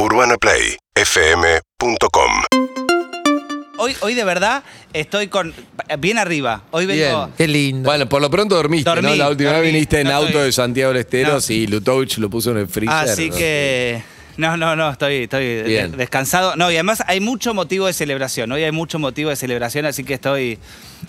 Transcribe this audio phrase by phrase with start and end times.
[0.00, 2.30] UrbanaPlayFM.com
[3.80, 5.52] Hoy, hoy de verdad estoy con
[5.98, 6.62] bien arriba.
[6.70, 7.26] Hoy vengo.
[7.26, 7.88] Bien, qué lindo.
[7.88, 9.14] Bueno, por lo pronto dormiste, Dormí, ¿no?
[9.16, 9.62] La última dormí.
[9.66, 11.38] vez viniste en No auto estoy- de Santiago del Estero No.
[11.48, 12.96] y Lutovich lo puso en el freezer.
[13.10, 13.36] Así ¿no?
[13.36, 14.02] que.
[14.38, 15.96] No, no, no, estoy, Bien.
[15.96, 16.54] descansado.
[16.54, 18.52] No, y además hay mucho motivo de celebración.
[18.52, 20.60] Hoy hay mucho motivo de celebración, así que estoy.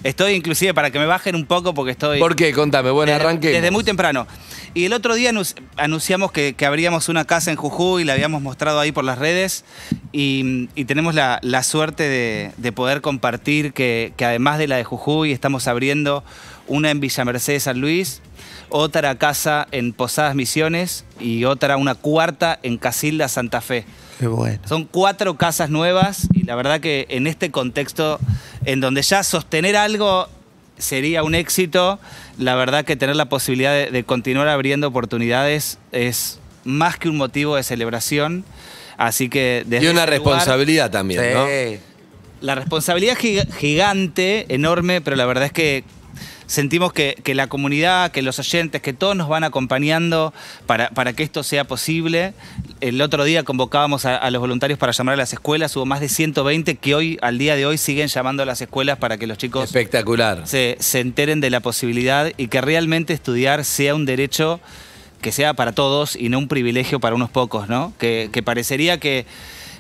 [0.04, 2.18] Estoy inclusive para que me bajen un poco porque estoy.
[2.20, 2.52] ¿Por qué?
[2.54, 3.50] Contame, buen arranque.
[3.50, 4.26] Desde muy temprano.
[4.74, 5.32] Y el otro día
[5.78, 9.64] anunciamos que, que abríamos una casa en Jujuy, la habíamos mostrado ahí por las redes
[10.12, 14.78] y, y tenemos la, la suerte de, de poder compartir que, que además de la
[14.78, 16.24] de Jujuy estamos abriendo
[16.68, 18.22] una en Villa Mercedes San Luis,
[18.70, 23.86] otra casa en Posadas Misiones y otra, una cuarta en Casilda Santa Fe.
[24.20, 24.60] Qué bueno.
[24.68, 28.20] Son cuatro casas nuevas y la verdad que en este contexto
[28.66, 30.28] en donde ya sostener algo
[30.78, 32.00] sería un éxito,
[32.38, 37.18] la verdad que tener la posibilidad de, de continuar abriendo oportunidades es más que un
[37.18, 38.44] motivo de celebración.
[38.98, 41.48] Así que desde Y una lugar, responsabilidad también, ¿no?
[42.42, 45.84] La responsabilidad es giga- gigante, enorme, pero la verdad es que
[46.50, 50.34] sentimos que, que la comunidad, que los oyentes, que todos nos van acompañando
[50.66, 52.34] para, para que esto sea posible.
[52.82, 56.00] El otro día convocábamos a, a los voluntarios para llamar a las escuelas, hubo más
[56.00, 59.28] de 120 que hoy, al día de hoy, siguen llamando a las escuelas para que
[59.28, 60.42] los chicos Espectacular.
[60.48, 64.60] se, se enteren de la posibilidad y que realmente estudiar sea un derecho
[65.22, 67.94] que sea para todos y no un privilegio para unos pocos, ¿no?
[68.00, 69.26] Que, que parecería que,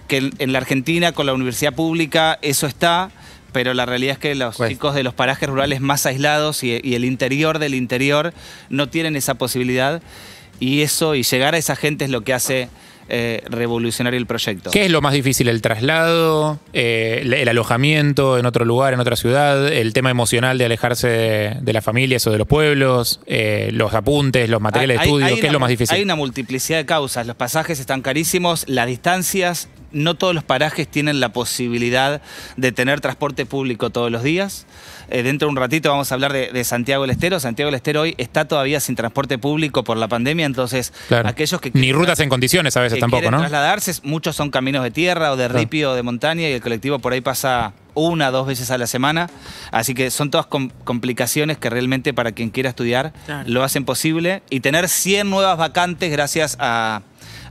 [0.07, 3.09] que en- en la Argentina con la universidad pública eso está,
[3.51, 4.73] pero la realidad es que los Cuesta.
[4.73, 8.33] chicos de los parajes rurales más aislados y, y el interior del interior
[8.69, 10.01] no tienen esa posibilidad
[10.59, 12.69] y eso y llegar a esa gente es lo que hace
[13.11, 14.69] eh, revolucionar el proyecto.
[14.69, 15.47] ¿Qué es lo más difícil?
[15.47, 16.59] ¿El traslado?
[16.73, 19.67] eh, el, el alojamiento en otro lugar, en otra ciudad?
[19.71, 23.19] ¿El tema emocional de alejarse de, de las familias o de los pueblos?
[23.25, 25.25] eh, ¿Los apuntes, los materiales de Hay- estudio?
[25.25, 25.95] hay ¿Qué es una- lo más difícil?
[25.95, 27.25] Hay una multiplicidad de causas.
[27.25, 32.21] Los pasajes están carísimos, las distancias, no todos los parajes tienen la posibilidad
[32.57, 34.65] de tener transporte público todos los días.
[35.09, 37.39] Eh, dentro de un ratito vamos a hablar de, de Santiago del Estero.
[37.39, 41.27] Santiago del Estero hoy está todavía sin transporte público por la pandemia, entonces Claro.
[41.27, 43.39] aquellos que Ni quieren- rutas en condiciones a veces que tampoco, quieren ¿no?
[43.39, 45.59] trasladarse, muchos son caminos de tierra o de Claro.
[45.59, 48.85] ripio o de montaña y el colectivo por ahí pasa una, dos veces a la
[48.87, 49.29] semana.
[49.71, 53.49] Así que son todas com- complicaciones que realmente para quien quiera estudiar Claro.
[53.49, 54.43] lo hacen posible.
[54.49, 57.01] Y tener 100 nuevas vacantes gracias a,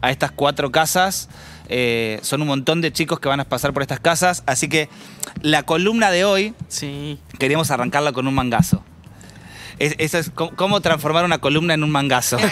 [0.01, 1.29] a estas cuatro casas.
[1.69, 4.43] Eh, son un montón de chicos que van a pasar por estas casas.
[4.47, 4.89] Así que
[5.43, 7.19] la columna de hoy Sí.
[7.39, 8.83] queríamos arrancarla con un mangazo.
[9.79, 12.37] Es- eso es cómo, transformar una columna en un mangazo.
[12.39, 12.47] Se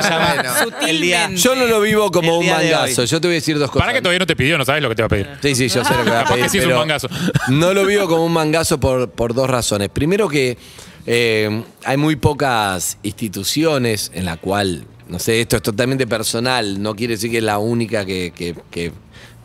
[0.00, 0.76] llama Bueno.
[0.88, 1.30] el día.
[1.32, 3.04] Yo no lo vivo como un mangazo.
[3.04, 3.86] Yo te voy a decir dos cosas.
[3.86, 5.28] Para que todavía no te pidió, no sabes lo que te va a pedir.
[5.42, 7.08] Sí, sí, yo sé lo que va a pedir, sí es un pero mangazo.
[7.48, 9.90] No lo vivo como un mangazo por, por dos razones.
[9.90, 10.58] Primero que
[11.06, 16.94] eh, hay muy pocas instituciones en la cual, no sé, esto es totalmente personal, no
[16.94, 18.92] quiere decir que es la única que, que, que-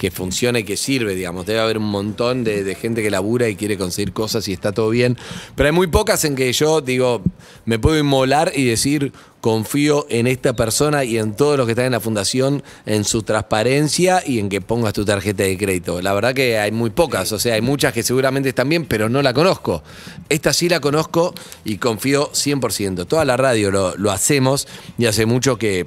[0.02, 1.46] que funciona y que sirve, digamos.
[1.46, 4.90] Debe haber un montón de, gente que labura y quiere conseguir cosas y está todo
[4.90, 5.16] bien.
[5.56, 7.22] Pero hay muy pocas en que yo, digo,
[7.66, 11.86] me puedo inmolar y decir, confío en esta persona y en todos los que están
[11.86, 16.02] en la fundación, en su transparencia y en que pongas tu tarjeta de crédito.
[16.02, 19.08] La verdad que hay muy pocas, o sea, hay muchas que seguramente están bien, pero
[19.08, 19.84] no la conozco.
[20.30, 23.06] Esta sí la conozco y confío 100%.
[23.06, 24.68] Toda la radio lo, lo hacemos
[24.98, 25.86] y hace mucho que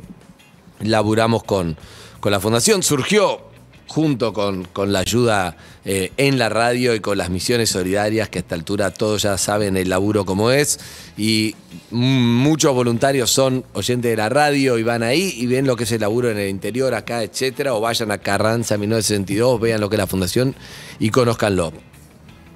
[0.79, 1.77] laburamos con,
[2.21, 2.85] con la fundación.
[2.85, 3.53] Surgió
[3.95, 8.41] junto con, con la ayuda eh, en la radio y con las misiones solidarias, que
[8.41, 10.81] a esta altura todos ya saben el laburo como es,
[11.17, 11.55] y
[11.93, 15.93] muchos voluntarios son oyentes de la radio y van ahí y ven lo que es
[15.93, 19.95] el laburo en el interior, acá, etcétera, o vayan a Carranza 1962, vean lo que
[19.95, 20.57] es la fundación
[20.99, 21.73] y conózcanlo.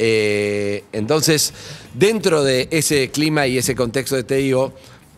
[0.00, 1.52] Eh, entonces,
[1.94, 4.72] dentro de ese clima y ese contexto te digo,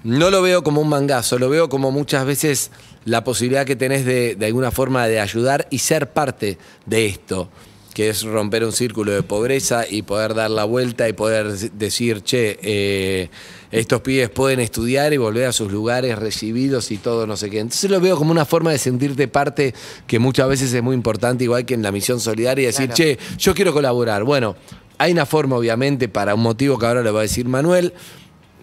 [0.05, 2.71] no lo veo como un mangazo, lo veo como muchas veces
[3.05, 7.49] la posibilidad que tenés de, de alguna forma de ayudar y ser parte de esto,
[7.95, 12.23] que es romper un círculo de pobreza y poder dar la vuelta y poder decir,
[12.23, 13.31] che, eh,
[13.73, 17.59] estos pibes pueden estudiar y volver a sus lugares recibidos y todo, no sé qué.
[17.61, 19.75] Entonces lo veo como una forma de sentirte parte
[20.07, 22.97] que muchas veces es muy importante, igual que en la misión solidaria, y decir, Claro.
[22.97, 24.25] che, yo quiero colaborar.
[24.25, 24.57] Bueno,
[24.99, 27.93] hay una forma, obviamente, para un motivo que ahora le va a decir Manuel,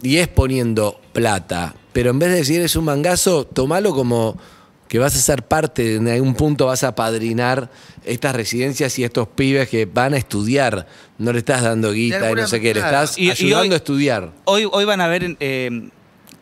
[0.02, 1.74] y es poniendo plata.
[1.98, 4.38] Pero en vez de decir es un mangazo, tomalo como
[4.88, 7.72] que vas a ser parte, en algún punto vas a padrinar
[8.06, 10.86] estas residencias y estos pibes que van a estudiar.
[11.18, 13.74] No le estás dando guita y no sé qué, le estás Y- y ayudando hoy-
[13.74, 14.32] a estudiar.
[14.44, 15.90] Hoy, hoy van a ver eh,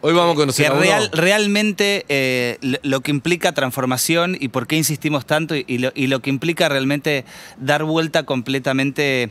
[0.02, 4.50] Hoy vamos a conocer que a real- realmente eh, lo- lo que implica transformación y
[4.50, 7.24] por qué insistimos tanto y, y lo, y lo que implica realmente
[7.62, 9.30] dar vuelta completamente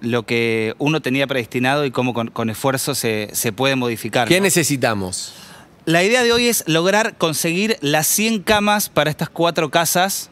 [0.00, 4.28] lo que uno tenía predestinado y cómo con, con esfuerzo se, se puede modificar.
[4.28, 4.44] ¿Qué ¿no?
[4.44, 5.34] necesitamos?
[5.86, 10.30] La idea de hoy es lograr conseguir las 100 camas para estas cuatro casas.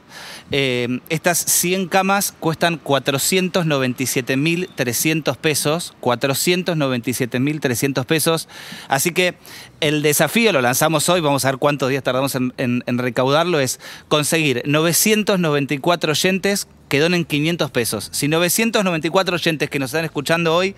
[0.50, 5.92] Eh, estas 100 camas cuestan 497.300 pesos.
[6.00, 8.48] 497.300 pesos.
[8.88, 9.34] Así que
[9.80, 11.20] el desafío lo lanzamos hoy.
[11.20, 13.60] Vamos a ver cuántos días tardamos en, en- en recaudarlo.
[13.60, 13.78] Es
[14.08, 18.08] conseguir 994 oyentes que donen 500 pesos.
[18.12, 20.74] Si 994 oyentes que nos están escuchando hoy,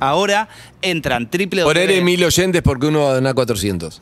[0.00, 0.48] ahora
[0.82, 4.00] entran triple Poner mil oyentes porque uno va a donar 400.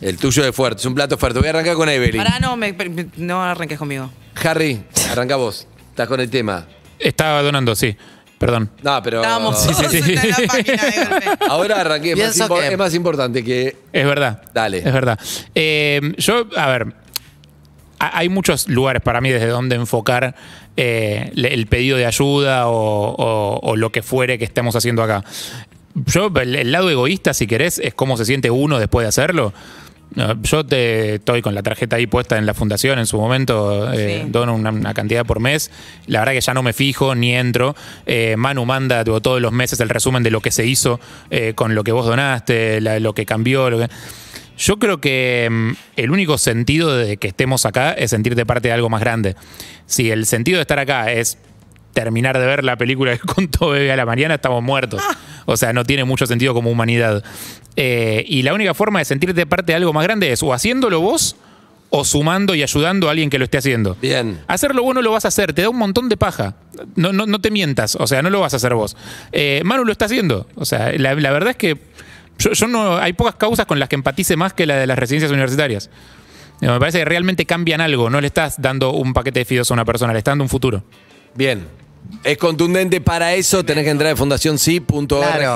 [0.00, 1.38] El tuyo es fuerte, es un plato fuerte.
[1.40, 2.22] Voy a arrancar con Evelyn.
[2.22, 4.10] Pará, no, me- me- no arranques conmigo.
[4.42, 5.66] Harry, arranca vos.
[5.90, 6.66] Estás con el tema.
[6.98, 7.96] Estaba donando, sí.
[8.38, 8.70] Perdón.
[8.82, 9.20] No, pero.
[9.20, 10.12] Estábamos Sí, sí, todos sí.
[10.14, 11.44] en la página de golpe.
[11.48, 12.12] Ahora arranqué.
[12.12, 13.76] Es más, Pienso que- es más importante que.
[13.92, 14.42] Es verdad.
[14.54, 14.78] Dale.
[14.78, 15.18] Es verdad.
[15.54, 16.94] Eh, yo, a ver,
[17.98, 20.34] ha- hay muchos lugares para mí desde donde enfocar
[20.76, 22.72] eh, le- el pedido de ayuda o,
[23.10, 25.24] o- o lo que fuere que estemos haciendo acá.
[26.06, 29.52] Yo, el, el lado egoísta, si querés, es cómo se siente uno después de hacerlo.
[30.14, 33.92] No, Yo te estoy con la tarjeta ahí puesta en la fundación en su momento,
[33.92, 34.30] eh, Sí.
[34.30, 35.70] dono una, una cantidad por mes.
[36.06, 37.76] La verdad que ya no me fijo ni entro.
[38.06, 40.98] Eh, Manu manda tipo, todos los meses el resumen de lo que se hizo
[41.30, 43.68] eh, con lo que vos donaste, la- lo que cambió.
[43.70, 43.88] Lo que...
[44.56, 48.74] Yo creo que mm, el único sentido de que estemos acá es sentirte parte de
[48.74, 49.36] algo más grande.
[49.86, 51.38] Si el sentido de estar acá es
[51.92, 55.02] terminar de ver la película que contó Bebe a la mañana, estamos muertos.
[55.50, 57.24] O sea, no tiene mucho sentido como humanidad.
[57.74, 61.00] Eh, y la única forma de sentirte parte de algo más grande es o haciéndolo
[61.00, 61.36] vos
[61.88, 63.96] o sumando y ayudando a alguien que lo esté haciendo.
[64.02, 64.40] Bien.
[64.46, 66.56] Hacerlo vos no lo vas a hacer, te da un montón de paja.
[66.96, 68.94] No, no, no te mientas, o sea, no lo vas a hacer vos.
[69.32, 70.46] Eh, Manu lo está haciendo.
[70.54, 71.78] O sea, la, la verdad es que
[72.38, 72.98] yo, yo no.
[72.98, 75.88] Hay pocas causas con las que empatice más que la de las residencias universitarias.
[76.60, 78.10] Me parece que realmente cambian algo.
[78.10, 80.50] No le estás dando un paquete de fideos a una persona, le estás dando un
[80.50, 80.84] futuro.
[81.34, 81.64] Bien.
[82.24, 85.54] Es contundente para eso, tenés que entrar en fundacionsi.org Claro.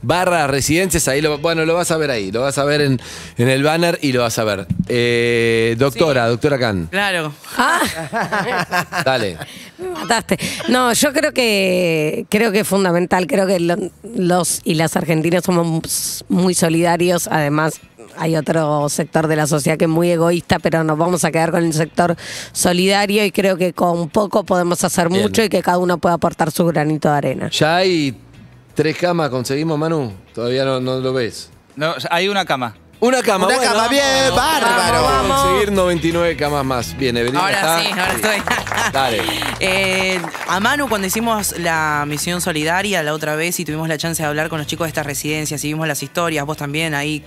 [0.00, 3.00] barra residencias, ahí lo, bueno, lo vas a ver ahí, lo vas a ver en,
[3.36, 4.66] en el banner y lo vas a ver.
[4.88, 7.32] Eh, doctora, doctora Khan, Claro.
[9.04, 9.36] dale.
[9.78, 10.38] Me mataste.
[10.68, 13.26] No, yo creo que creo que es fundamental.
[13.26, 13.76] Creo que lo-
[14.16, 17.28] los y las argentinas somos muy solidarios.
[17.28, 17.80] Además,
[18.18, 21.50] hay otro sector de la sociedad que es muy egoísta, pero nos vamos a quedar
[21.50, 22.16] con el sector
[22.52, 25.22] solidario y creo que con poco podemos hacer Bien.
[25.22, 27.50] mucho y que cada uno pueda aportar su granito de arena.
[27.50, 28.16] ¿Ya hay
[28.74, 30.12] tres camas conseguimos, Manu?
[30.34, 31.50] Todavía no, no lo ves.
[31.76, 32.74] No, hay una cama.
[33.00, 34.04] Una cama, Una bueno, cama, bien,
[34.34, 35.02] bárbaro.
[35.02, 35.42] Vamos, vamos.
[35.42, 36.96] Conseguir 99 camas más.
[36.96, 37.36] Bien, Evelyn.
[37.36, 37.80] Ahora ¿está?
[37.80, 38.42] sí, ahora estoy.
[38.92, 39.22] Dale.
[39.60, 44.22] Eh, a Manu, cuando hicimos la misión solidaria la otra vez y tuvimos la chance
[44.22, 47.22] de hablar con los chicos de estas residencias y vimos las historias, vos también ahí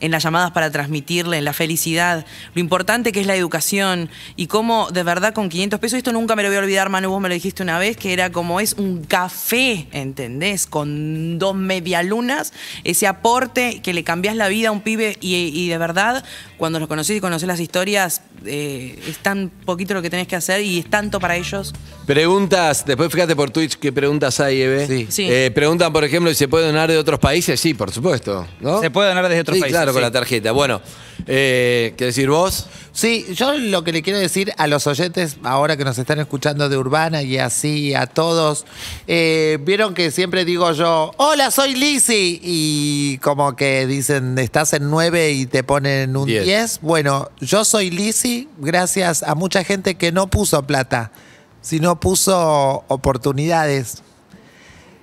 [0.00, 4.90] en las llamadas para transmitirle la felicidad, lo importante que es la educación y cómo
[4.90, 7.28] de verdad con 500 pesos, esto nunca me lo voy a olvidar, Manu, vos me
[7.28, 10.66] lo dijiste una vez, que era como es un café, ¿entendés?
[10.66, 12.52] Con dos medialunas,
[12.84, 16.24] ese aporte que le cambias la vida a un pibe y, y de verdad,
[16.56, 20.36] cuando los conocés y conocés las historias, eh, es tan poquito lo que tenés que
[20.36, 21.72] hacer y es tanto para ellos.
[22.06, 24.86] Preguntas, después fíjate por Twitch qué preguntas hay, Eve.
[24.86, 25.06] Sí.
[25.10, 25.28] Sí.
[25.30, 27.58] Eh, preguntan, por ejemplo, si se puede donar de otros países.
[27.60, 28.46] Sí, por supuesto.
[28.60, 28.80] ¿no?
[28.80, 30.52] Se puede donar desde otros sí, países, claro, con la tarjeta.
[30.52, 30.80] Bueno,
[31.26, 32.66] eh, ¿qué decir vos?
[32.98, 36.68] Sí, yo lo que le quiero decir a los oyentes ahora que nos están escuchando
[36.68, 38.66] de Urbana y así a todos,
[39.06, 44.90] eh, vieron que siempre digo yo, hola, soy Lizzy, y como que dicen, estás en
[44.90, 46.44] 9 y te ponen un Diez.
[46.44, 46.80] 10.
[46.82, 51.12] Bueno, yo soy Lizzy gracias a mucha gente que no puso plata,
[51.60, 54.02] sino puso oportunidades.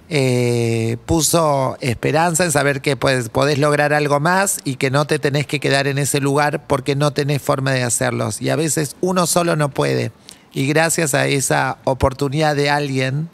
[0.07, 5.17] Eh, puso esperanza en saber que pues, podés lograr algo más y que no te
[5.17, 8.41] tenés que quedar en ese lugar porque no tenés forma de hacerlos.
[8.41, 10.11] Y a veces uno solo no puede.
[10.53, 13.29] Y gracias a esa oportunidad de alguien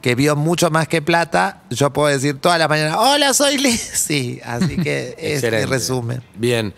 [0.00, 4.40] que vio mucho más que plata, yo puedo decir toda la mañana, hola, soy Lizzy.
[4.44, 5.66] Así que es mi Excelente.
[5.66, 6.22] resumen.
[6.34, 6.74] Bien,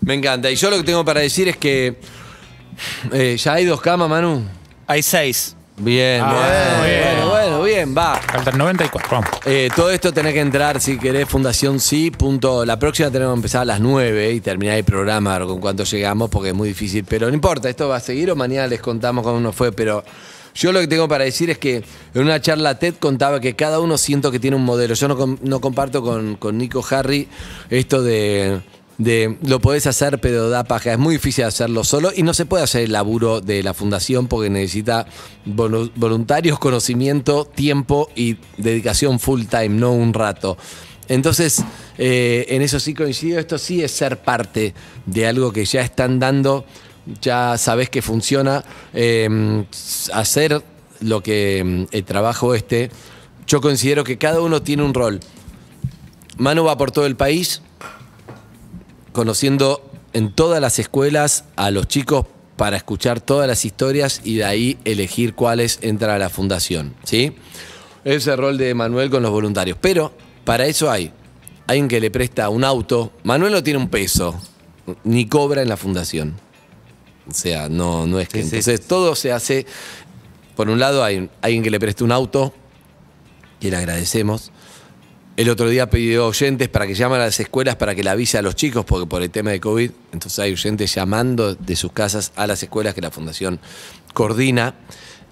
[0.00, 0.50] me encanta.
[0.50, 2.00] Y yo lo que tengo para decir es que.
[3.12, 4.42] eh, ¿Ya hay dos camas, Manu?
[4.86, 5.54] Hay seis.
[5.76, 7.30] Bien, Ah, bueno, bueno,
[7.84, 8.20] bien, va.
[8.20, 9.08] Faltan 94.
[9.10, 9.30] Vamos.
[9.44, 12.10] Eh, todo esto tenés que entrar si querés Fundación Sí.
[12.10, 12.64] Punto.
[12.64, 16.30] La próxima tenemos que empezar a las 9 y terminar el programa con cuánto llegamos
[16.30, 17.04] porque es muy difícil.
[17.04, 19.72] Pero no importa, esto va a seguir o mañana les contamos cómo nos fue.
[19.72, 20.04] Pero
[20.54, 23.80] yo lo que tengo para decir es que en una charla TED contaba que cada
[23.80, 24.94] uno siento que tiene un modelo.
[24.94, 27.28] Yo no, no comparto con, con Nico Harry
[27.70, 28.60] esto de,
[28.98, 30.92] de lo podés hacer pero da paja.
[30.92, 34.28] Es muy difícil hacerlo solo y no se puede hacer el laburo de la fundación
[34.28, 35.06] porque necesita
[35.46, 40.56] volu- voluntarios, conocimiento, tiempo y dedicación full time, no un rato.
[41.08, 41.62] Entonces,
[41.98, 44.74] eh, en eso sí coincido, esto sí es ser parte
[45.06, 46.64] de algo que ya están dando,
[47.20, 49.64] ya sabes que funciona, eh,
[50.14, 50.62] hacer
[51.00, 52.90] lo que mm, el trabajo este,
[53.46, 55.20] yo considero que cada uno tiene un rol.
[56.38, 57.60] Manu va por todo el país,
[59.14, 59.80] conociendo
[60.12, 64.78] en todas las escuelas a los chicos para escuchar todas las historias y de ahí
[64.84, 66.94] elegir cuáles entran a la fundación.
[67.04, 67.34] ¿sí?
[68.04, 69.78] Ese es el rol de Manuel con los voluntarios.
[69.80, 70.12] Pero
[70.44, 71.12] para eso hay
[71.66, 73.12] alguien que le presta un auto.
[73.22, 74.38] Manuel no tiene un peso,
[75.04, 76.34] ni cobra en la fundación.
[77.30, 78.42] O sea, no, no es que.
[78.42, 78.56] Sí, sí.
[78.56, 79.64] Entonces todo se hace.
[80.56, 82.52] Por un lado, hay alguien que le preste un auto,
[83.64, 84.52] y le agradecemos.
[85.36, 88.38] El otro día pidió oyentes para que llamen a las escuelas para que le avise
[88.38, 91.90] a los chicos, porque por el tema de COVID, entonces hay oyentes llamando de sus
[91.90, 93.58] casas a las escuelas que la Fundación
[94.12, 94.74] coordina.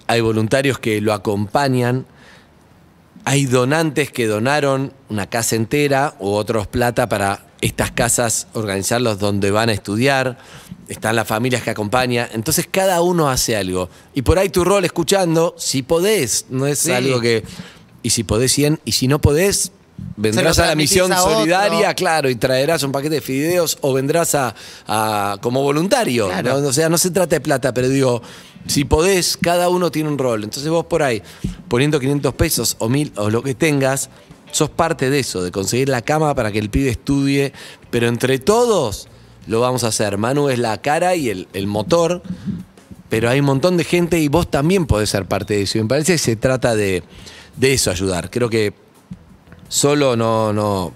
[0.07, 2.05] Hay voluntarios que lo acompañan.
[3.23, 9.51] Hay donantes que donaron una casa entera u otros plata para estas casas organizarlos donde
[9.51, 10.37] van a estudiar.
[10.89, 12.27] Están las familias que acompañan.
[12.33, 13.89] Entonces cada uno hace algo.
[14.13, 16.91] Y por ahí tu rol escuchando, si podés, no es Sí.
[16.91, 17.45] algo que...
[18.05, 19.71] Y si podés 100, y si no podés,
[20.15, 24.35] vendrás a la misión a solidaria, claro, y traerás un paquete de fideos o vendrás
[24.35, 24.53] a,
[24.87, 26.27] a- como voluntario.
[26.27, 26.59] Claro.
[26.61, 26.67] ¿no?
[26.67, 28.21] O sea, no se trata de plata, pero digo,
[28.67, 30.43] si podés, cada uno tiene un rol.
[30.43, 31.21] Entonces vos por ahí,
[31.67, 34.09] poniendo 500 pesos o 1000 o lo que tengas,
[34.51, 37.53] sos parte de eso, de conseguir la cama para que el pibe estudie,
[37.89, 39.07] pero entre todos
[39.47, 40.17] lo vamos a hacer.
[40.17, 42.21] Manu es la cara y el, el motor,
[43.09, 45.77] pero hay un montón de gente y vos también podés ser parte de eso.
[45.79, 47.03] Y me parece que se trata de,
[47.57, 48.29] de eso, ayudar.
[48.29, 48.73] Creo que
[49.73, 50.93] solo no, no,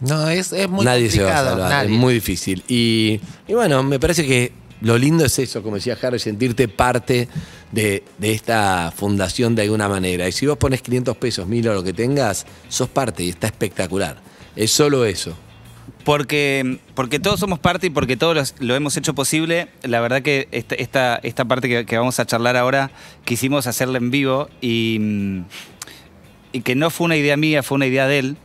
[0.00, 1.50] No, es, es muy nadie se va a complicado.
[1.58, 1.94] salvar, nadie.
[1.94, 2.64] es muy difícil.
[2.68, 7.28] Y, y bueno, me parece que lo lindo es eso, como decía Harry, sentirte parte
[7.72, 10.26] de, de esta fundación de alguna manera.
[10.28, 13.46] Y si vos pones 500 pesos, mil o lo que tengas, sos parte y está
[13.48, 14.16] espectacular.
[14.56, 15.36] Es solo eso.
[16.04, 19.68] Porque, porque todos somos parte y porque todos los- lo hemos hecho posible.
[19.82, 22.90] La verdad que esta, esta, esta parte que, que vamos a charlar ahora
[23.24, 25.40] quisimos hacerla en vivo y, mm,
[26.52, 28.36] y que no fue una idea mía, fue una idea de él.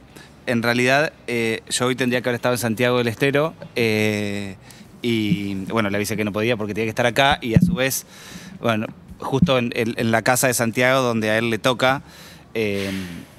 [0.46, 4.56] En realidad, eh, yo hoy tendría que haber estado en Santiago del Estero eh,
[5.02, 7.74] y bueno, le avisé que no podía porque tenía que estar acá y a su
[7.76, 8.06] vez,
[8.62, 8.88] bueno,
[9.20, 12.02] justo en, en- en la casa de Santiago donde a él le toca,
[12.56, 12.92] eh,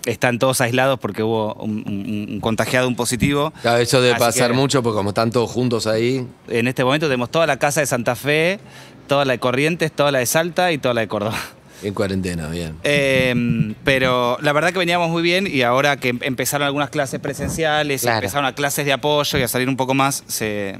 [0.06, 3.52] están todos aislados porque hubo un, un- un contagiado, un positivo.
[3.62, 6.84] Claro, eso debe Así pasar que- mucho porque como están todos juntos ahí, en este
[6.84, 8.60] momento tenemos toda la casa de Santa Fe,
[9.08, 11.36] toda la de Corrientes, toda la de Salta y toda la de Córdoba.
[11.84, 12.76] En cuarentena, bien.
[12.84, 17.20] Eh, pero la verdad que veníamos muy bien y ahora que em- empezaron algunas clases
[17.20, 18.18] presenciales, y Claro.
[18.18, 20.78] empezaron a clases de apoyo y a salir un poco más, se,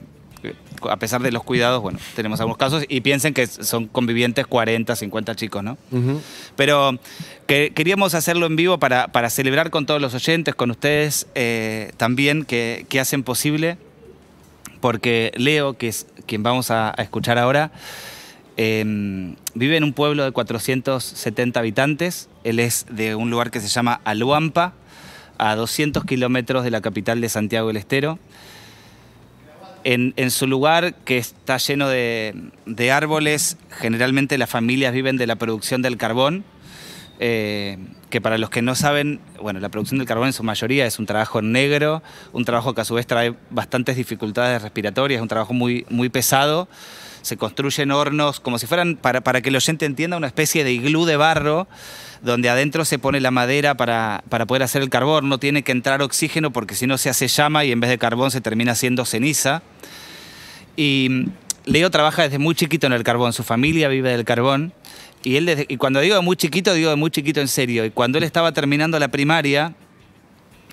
[0.90, 4.94] a pesar de los cuidados, bueno, tenemos algunos casos y piensen que son convivientes 40,
[4.96, 5.78] 50 chicos, ¿no?
[6.56, 6.98] Pero
[7.46, 11.92] que, queríamos hacerlo en vivo para, para celebrar con todos los oyentes, con ustedes eh,
[11.96, 13.78] también, que, que hacen posible,
[14.80, 17.70] porque Leo, que es quien vamos a, a escuchar ahora,
[18.56, 22.28] eh, vive en un pueblo de 470 habitantes.
[22.44, 24.74] Él es de un lugar que se llama Aluampa,
[25.38, 28.18] a 200 kilómetros de la capital de Santiago del Estero.
[29.86, 32.34] En, su lugar, que está lleno de,
[32.64, 36.42] de árboles, generalmente las familias viven de la producción del carbón,
[37.20, 37.76] eh,
[38.08, 40.98] que para los que no saben, bueno, la producción del carbón en su mayoría es
[40.98, 45.52] un trabajo negro, un trabajo que a su vez trae bastantes dificultades respiratorias, un trabajo
[45.52, 46.66] muy, muy pesado.
[47.24, 50.72] Se construyen hornos como si fueran, para, para que el oyente entienda, una especie de
[50.72, 51.66] iglú de barro,
[52.20, 55.30] donde adentro se pone la madera para, para poder hacer el carbón.
[55.30, 57.96] No tiene que entrar oxígeno porque si no se hace llama y en vez de
[57.96, 59.62] carbón se termina haciendo ceniza.
[60.76, 61.30] Y mm,
[61.64, 64.74] Leo trabaja desde muy chiquito en el carbón, su familia vive del carbón.
[65.22, 67.86] Y, él y cuando digo de muy chiquito, digo de muy chiquito en serio.
[67.86, 69.74] Y cuando él estaba terminando la primaria,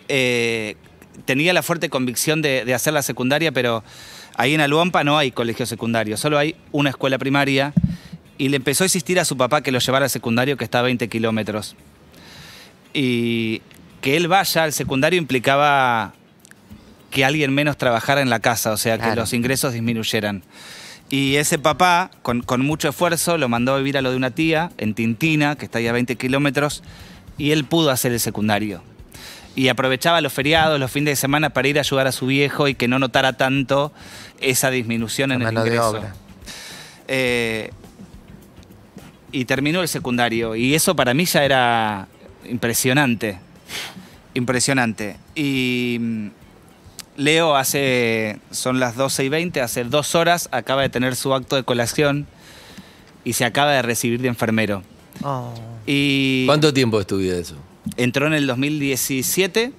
[0.09, 0.75] eh,
[1.23, 3.85] tenía la fuerte convicción de, de hacer la secundaria, pero
[4.35, 7.73] ahí en Aluampa no hay colegio secundario, solo hay una escuela primaria.
[8.37, 10.79] Y le empezó a insistir a su papá que lo llevara al secundario, que está
[10.79, 11.75] a 20 kilómetros.
[12.93, 13.61] y
[14.01, 16.13] que él vaya al secundario implicaba
[17.11, 20.43] que alguien menos trabajara en la casa, o sea, que los ingresos disminuyeran.
[21.09, 24.31] Y ese papá, con, con mucho esfuerzo, lo mandó a vivir a lo de una
[24.31, 26.83] tía en Tintina, que está ahí a 20 kilómetros,
[27.37, 28.81] y él pudo hacer el secundario.
[29.55, 32.67] Y aprovechaba los feriados, los fines de semana para ir a ayudar a su viejo
[32.67, 33.91] y que no notara tanto
[34.39, 35.89] esa disminución en el mano de ingreso.
[35.89, 36.15] obra.
[37.07, 37.71] Eh,
[39.31, 40.55] y terminó el secundario.
[40.55, 42.07] Y eso para mí ya era
[42.45, 43.39] impresionante.
[44.33, 45.17] Impresionante.
[45.35, 46.27] Y mm,
[47.17, 51.55] Leo hace, son las 12 y 20, hace dos horas acaba de tener su acto
[51.55, 52.27] de colación
[53.23, 54.83] y se acaba de recibir de enfermero.
[55.23, 55.53] Oh.
[55.85, 57.55] Y ¿Cuánto tiempo estudió eso?
[57.97, 59.71] Entró en el 2017,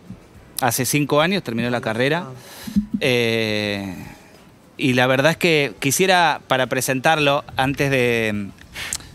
[0.61, 2.27] hace cinco años, terminó la carrera.
[3.01, 3.95] Eh,
[4.77, 8.49] y la verdad es que quisiera, para presentarlo, antes de...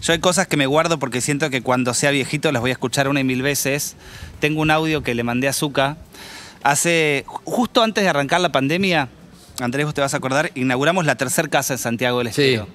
[0.01, 2.73] Yo hay cosas que me guardo porque siento que cuando sea viejito las voy a
[2.73, 3.95] escuchar una y mil veces.
[4.39, 5.97] Tengo un audio que le mandé a Zuka.
[6.63, 9.09] Hace, justo antes de arrancar la pandemia,
[9.59, 12.41] Andrés, vos te vas a acordar, inauguramos la tercera casa en Santiago del Sí.
[12.43, 12.67] Estero.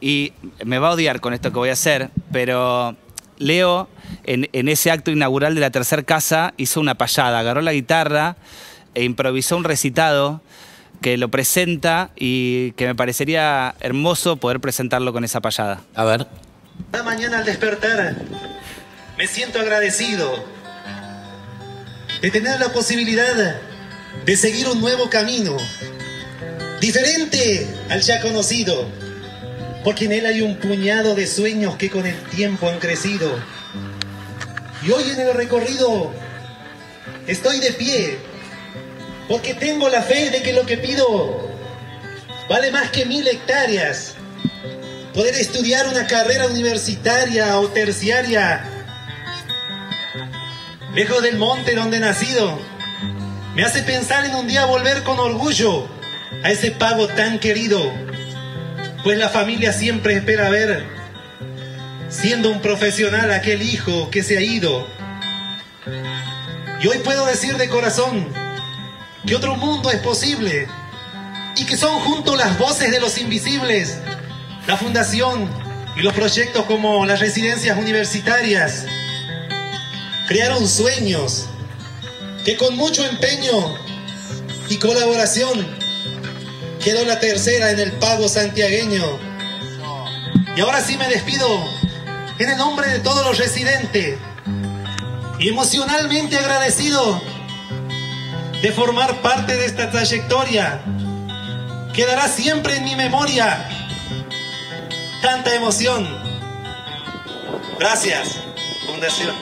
[0.00, 0.32] Y
[0.64, 2.94] me va a odiar con esto que voy a hacer, pero
[3.38, 3.88] Leo,
[4.24, 8.36] en, en ese acto inaugural de la tercera casa, hizo una payada, agarró la guitarra
[8.94, 10.42] e improvisó un recitado
[11.00, 15.80] que lo presenta y que me parecería hermoso poder presentarlo con esa payada.
[15.94, 16.26] A ver.
[16.90, 18.16] Cada mañana al despertar
[19.16, 20.44] me siento agradecido
[22.20, 23.56] de tener la posibilidad
[24.24, 25.56] de seguir un nuevo camino,
[26.80, 28.88] diferente al ya conocido,
[29.88, 33.32] porque en él hay un puñado de sueños que con el tiempo han crecido.
[34.82, 36.12] Y hoy en el recorrido
[37.26, 38.18] estoy de pie,
[39.28, 41.48] porque tengo la fe de que lo que pido
[42.50, 44.12] vale más que mil hectáreas
[45.14, 48.62] poder estudiar una carrera universitaria o terciaria,
[50.94, 52.58] lejos del monte donde he nacido,
[53.54, 55.88] me hace pensar en un día volver con orgullo
[56.44, 57.90] a ese pago tan querido,
[59.02, 60.84] pues la familia siempre espera ver,
[62.08, 64.86] siendo un profesional, aquel hijo que se ha ido.
[66.82, 68.28] Y hoy puedo decir de corazón
[69.26, 70.68] que otro mundo es posible
[71.56, 73.98] y que son junto las voces de los invisibles
[74.68, 75.48] la fundación
[75.96, 78.84] y los proyectos como las residencias universitarias
[80.26, 81.46] crearon sueños
[82.44, 83.74] que con mucho empeño
[84.68, 85.77] y colaboración
[86.88, 89.04] quedó la tercera en el pago santiagueño.
[90.56, 91.46] Y ahora sí me despido
[92.38, 94.18] en el nombre de todos los residentes
[95.38, 97.20] y emocionalmente agradecido
[98.62, 100.80] de formar parte de esta trayectoria.
[101.92, 103.68] Quedará siempre en mi memoria
[105.20, 106.08] tanta emoción.
[107.78, 108.38] Gracias,
[108.86, 109.36] Fundación.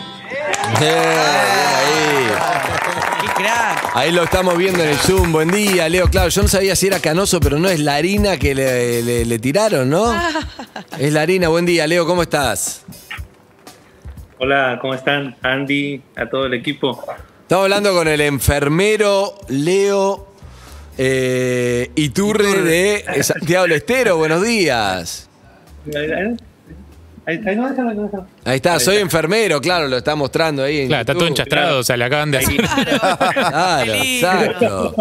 [0.80, 3.05] Bien, ahí.
[3.20, 3.90] ¡Qué crack!
[3.94, 5.32] Ahí lo estamos viendo en el Zoom.
[5.32, 6.08] Buen día, Leo.
[6.08, 9.24] Claro, yo no sabía si era canoso, pero no es la harina que le, le-
[9.24, 10.14] le tiraron, ¿no?
[10.98, 11.48] Es la harina.
[11.48, 12.06] Buen día, Leo.
[12.06, 12.82] ¿Cómo estás?
[14.38, 15.34] Hola, ¿cómo están?
[15.42, 17.02] Andy, a todo el equipo.
[17.42, 20.32] Estamos hablando con el enfermero Leo
[20.98, 24.16] eh, Iturre de Santiago del Estero.
[24.16, 25.28] Buenos días.
[27.26, 28.26] Ahí, no, déjalo, déjalo.
[28.44, 30.82] Ahí está, soy enfermero, claro, lo está mostrando ahí.
[30.82, 32.56] En Claro, está todo enchastrado, o sea, le acaban de hacer.
[33.34, 34.94] Claro, exacto.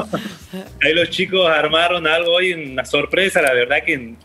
[0.82, 4.18] Ahí los chicos armaron algo hoy, una sorpresa, la verdad que en,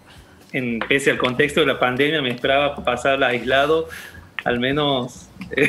[0.52, 3.88] en- pese al contexto de la pandemia me esperaba pasarla aislado,
[4.44, 5.68] al menos eh,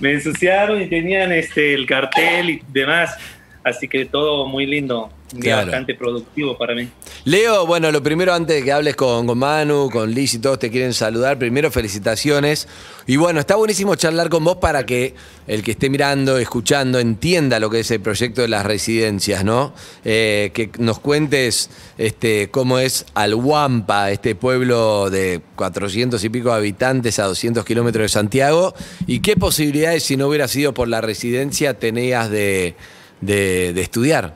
[0.00, 3.16] me ensuciaron y tenían este el cartel y demás,
[3.64, 5.66] así que todo muy lindo, un día Claro.
[5.68, 6.88] bastante productivo para mí.
[7.24, 10.58] Leo, bueno, lo primero antes de que hables con, con Manu, con Liz y todos
[10.58, 12.68] te quieren saludar, primero felicitaciones.
[13.06, 15.14] Y bueno, está buenísimo charlar con vos para que
[15.46, 19.72] el que esté mirando, escuchando, entienda lo que es el proyecto de las residencias, ¿no?
[20.04, 27.18] Eh, que nos cuentes este, cómo es Alhuampa, este pueblo de 400 y pico habitantes
[27.18, 28.74] a 200 kilómetros de Santiago,
[29.06, 32.74] y qué posibilidades, si no hubiera sido por la residencia, tenías de,
[33.22, 34.34] de- de estudiar.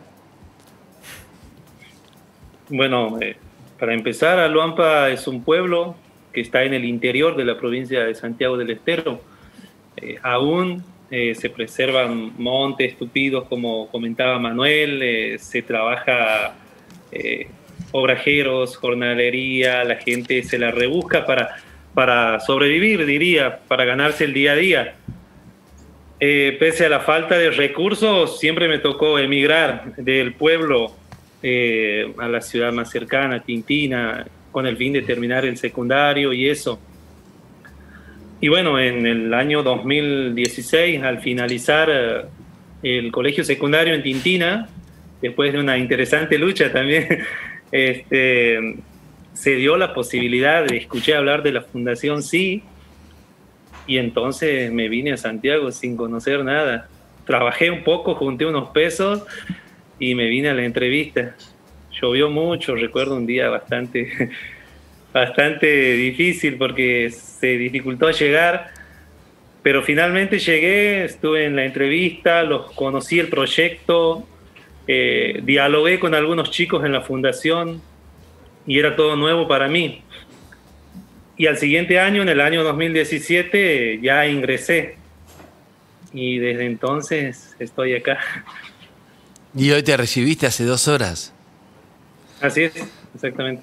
[2.68, 3.36] Bueno, eh,
[3.78, 5.94] para empezar, Aluampa es un pueblo
[6.32, 9.20] que está en el interior de la provincia de Santiago del Estero.
[9.96, 16.54] Eh, aún eh, se preservan montes tupidos, como comentaba Manuel, eh, se trabaja
[17.92, 21.56] obrajeros, jornalería, la gente se la rebusca para,
[21.94, 24.94] para sobrevivir, diría, para ganarse el día a día.
[26.18, 30.92] Eh, pese a la falta de recursos, siempre me tocó emigrar del pueblo
[31.42, 36.48] eh, a la ciudad más cercana, Tintina, con el fin de terminar el secundario y
[36.48, 36.80] eso.
[38.40, 42.24] y bueno, en el año 2016, al finalizar eh,
[42.82, 44.68] el colegio secundario en Tintina,
[45.20, 47.06] después de una interesante lucha también,
[47.70, 48.76] este,
[49.34, 52.62] se dio la posibilidad de escuchar hablar de la Fundación Sí,
[53.86, 56.88] y entonces me vine a Santiago sin conocer nada.
[57.24, 59.22] Trabajé un poco, junté unos pesos
[59.98, 61.36] y me vine a la entrevista.
[62.00, 64.30] Llovió mucho, recuerdo un día bastante,
[65.12, 68.70] bastante difícil porque se dificultó llegar,
[69.62, 74.26] pero finalmente llegué, estuve en la entrevista, los conocí el proyecto,
[74.86, 77.82] eh, dialogué con algunos chicos en la fundación
[78.66, 80.02] y era todo nuevo para mí.
[81.38, 84.96] Y al siguiente año, en el año 2017, ya ingresé.
[86.12, 88.18] Y desde entonces estoy acá.
[89.54, 91.34] Y hoy te recibiste hace dos horas.
[92.40, 92.72] Así es,
[93.14, 93.62] exactamente.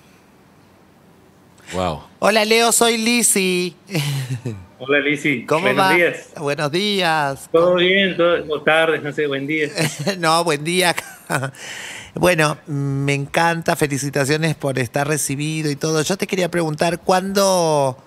[1.74, 2.04] Wow.
[2.20, 3.76] Hola Leo, soy Lisi.
[4.78, 5.46] Hola Lisi.
[5.46, 5.94] ¿Cómo Buenos va?
[5.96, 6.30] días.
[6.38, 7.50] Buenos días.
[7.52, 9.70] Todo bien, todo, o tardes, no sé, buen día.
[10.20, 10.96] no, buen día.
[12.16, 16.02] Bueno, me encanta, felicitaciones por estar recibido y todo.
[16.04, 17.98] Yo te quería preguntar, ¿cuándo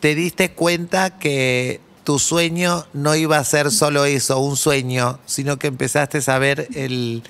[0.00, 5.58] te diste cuenta que tu sueño no iba a ser solo eso, un sueño, sino
[5.58, 7.22] que empezaste a ver el,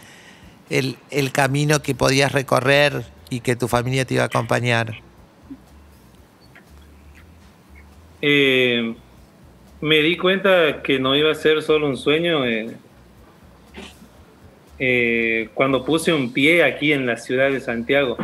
[0.70, 5.00] el, camino que podías recorrer y que tu familia te iba a acompañar?
[8.20, 8.94] Eh,
[9.80, 12.76] me di cuenta que no iba a ser solo un sueño eh,
[14.78, 18.16] eh, cuando puse un pie aquí en la ciudad de Santiago.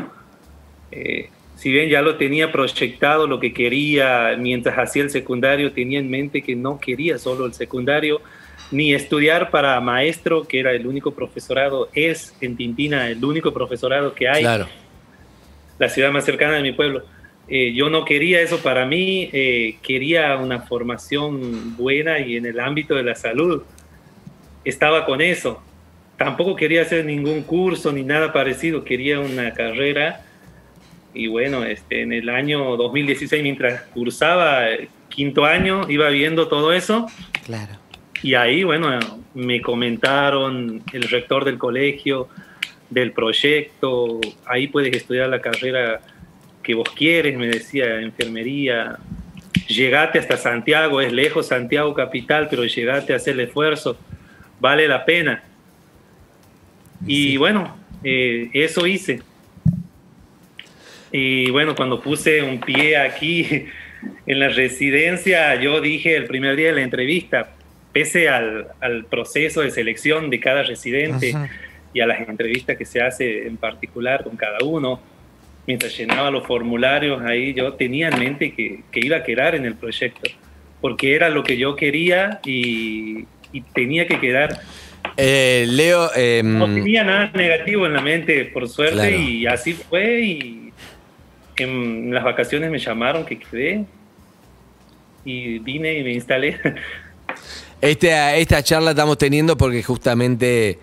[0.91, 5.99] Eh, si bien ya lo tenía proyectado, lo que quería mientras hacía el secundario, tenía
[5.99, 8.21] en mente que no quería solo el secundario,
[8.71, 14.15] ni estudiar para maestro, que era el único profesorado, es en Tintina el único profesorado
[14.15, 14.67] que hay, Claro.
[15.79, 17.05] la ciudad más cercana de mi pueblo.
[17.47, 22.59] Eh, yo no quería eso para mí, eh, quería una formación buena y en el
[22.59, 23.63] ámbito de la salud.
[24.65, 25.63] Estaba con eso.
[26.25, 30.23] Tampoco quería hacer ningún curso ni nada parecido, quería una carrera.
[31.13, 36.73] Y bueno, este, en el año 2016, mientras cursaba el quinto año, iba viendo todo
[36.73, 37.07] eso.
[37.45, 37.75] Claro.
[38.23, 38.99] Y ahí, bueno,
[39.35, 42.29] me comentaron el rector del colegio,
[42.89, 46.01] del proyecto, ahí puedes estudiar la carrera
[46.63, 48.97] que vos quieres, me decía, enfermería.
[49.69, 53.99] Llegate hasta Santiago, es lejos Santiago capital, pero llegate a hacer el esfuerzo,
[54.59, 55.43] vale la pena.
[57.07, 59.21] Y bueno, eh, eso hice.
[61.13, 63.67] Y bueno, cuando puse un pie aquí
[64.27, 67.51] en la residencia, yo dije el primer día de la entrevista,
[67.93, 71.49] pese al, al proceso de selección de cada residente Ajá.
[71.93, 75.01] y a las entrevistas que se hace en particular con cada uno,
[75.67, 79.65] mientras llenaba los formularios ahí, yo tenía en mente que, que iba a quedar en
[79.65, 80.31] el proyecto,
[80.81, 84.61] porque era lo que yo quería y, y tenía que quedar.
[85.17, 89.17] Eh, Leo, eh, No tenía nada negativo en la mente, por suerte, Claro.
[89.17, 90.21] y así fue.
[90.23, 90.73] Y
[91.57, 93.85] en las vacaciones me llamaron que quedé.
[95.25, 96.59] Y vine y me instalé.
[97.81, 100.79] Este- esta charla estamos teniendo porque justamente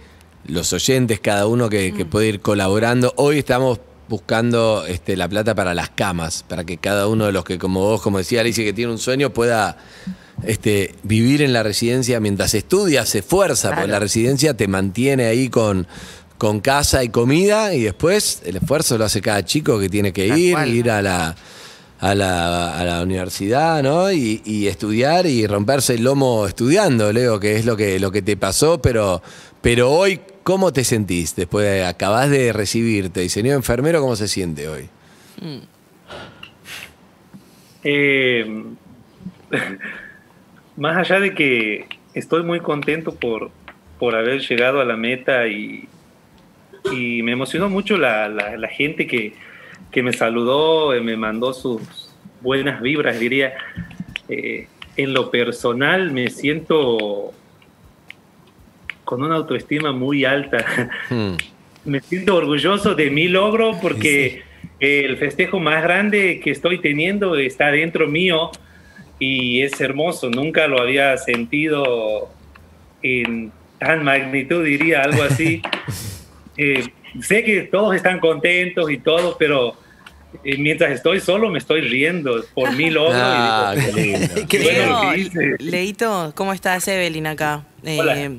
[0.48, 5.56] los oyentes, cada uno que, que puede ir colaborando, hoy estamos buscando este, la plata
[5.56, 8.64] para las camas, para que cada uno de los que, como vos, como decía Alicia,
[8.64, 9.78] que tiene un sueño, pueda
[10.46, 15.50] este, vivir en la residencia mientras estudia, se esfuerza, porque la residencia te mantiene ahí
[15.50, 15.88] con,
[16.38, 20.28] con casa y comida, y después el esfuerzo lo hace cada chico que tiene que
[20.28, 20.70] Tal ir, cual.
[20.70, 21.36] ir a la,
[22.00, 24.12] a la, a la universidad, ¿no?
[24.12, 28.22] Y, y estudiar y romperse el lomo estudiando, Leo, que es lo que, lo que
[28.22, 29.22] te pasó, pero,
[29.62, 31.36] pero hoy, ¿cómo te sentís?
[31.36, 34.90] Después de acabás de recibirte, diseñador enfermero, ¿cómo se siente hoy?
[37.84, 38.64] Eh,
[40.78, 43.52] más allá de que estoy muy contento por,
[44.00, 45.88] por haber llegado a la meta y,
[46.92, 49.34] y me emocionó mucho la, la- la gente que,
[49.92, 52.10] que me saludó, eh, me mandó sus
[52.42, 53.54] buenas vibras, diría.
[54.30, 57.34] Eh, en lo personal me siento
[59.04, 60.66] con una autoestima muy alta.
[61.10, 61.36] Hmm.
[61.86, 64.44] me siento orgulloso de mi logro porque
[64.80, 68.52] el festejo más grande que estoy teniendo está dentro mío
[69.22, 70.32] y es hermoso.
[70.32, 72.28] Nunca lo había sentido
[73.04, 75.62] en tan magnitud, diría algo así.
[76.58, 76.84] Eh,
[77.22, 79.74] sé que todos están contentos y todo, pero
[80.44, 83.14] eh, mientras estoy solo me estoy riendo por mi logro.
[83.14, 83.74] y Ah,
[84.62, 85.56] bueno.
[85.60, 86.88] Leito, ¿cómo estás?
[86.90, 87.64] Evelyn acá.
[87.84, 88.32] Eh, Hola.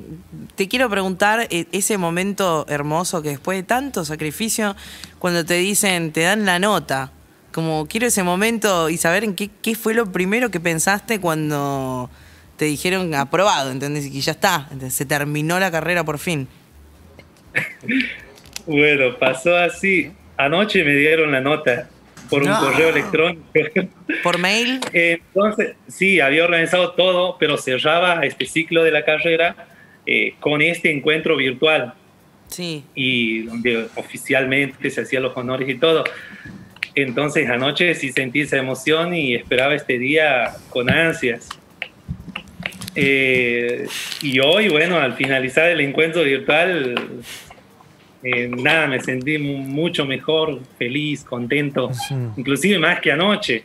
[0.55, 4.75] te quiero preguntar ese momento hermoso que después de tanto sacrificio,
[5.17, 7.11] cuando te dicen, te dan la nota
[7.53, 12.09] Como quiero ese momento y saber en qué, qué fue lo primero que pensaste cuando
[12.57, 14.05] te dijeron aprobado, ¿entendés?
[14.07, 14.93] Y ya está, ¿entendés?
[14.95, 16.47] se terminó la carrera por fin.
[18.65, 20.11] Bueno, pasó así.
[20.37, 21.89] Anoche me dieron la nota
[22.29, 23.43] por un correo electrónico.
[24.23, 24.79] ¿Por mail?
[24.93, 29.67] Entonces, sí, había organizado todo, pero cerraba este ciclo de la carrera
[30.05, 31.93] eh, con este encuentro virtual
[32.47, 32.83] Sí.
[32.95, 36.03] y donde oficialmente se hacían los honores y todo.
[36.95, 41.49] Entonces anoche sí sentí esa emoción y esperaba este día con ansias.
[42.95, 43.87] Eh,
[44.21, 46.93] y hoy, bueno, al finalizar el encuentro virtual,
[48.23, 51.89] eh, nada, me sentí mu- mucho mejor, feliz, contento,
[52.37, 53.63] inclusive más que anoche.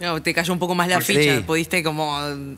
[0.00, 1.14] No, te cayó un poco más la Sí.
[1.14, 2.18] ficha, pudiste como...
[2.26, 2.56] eh,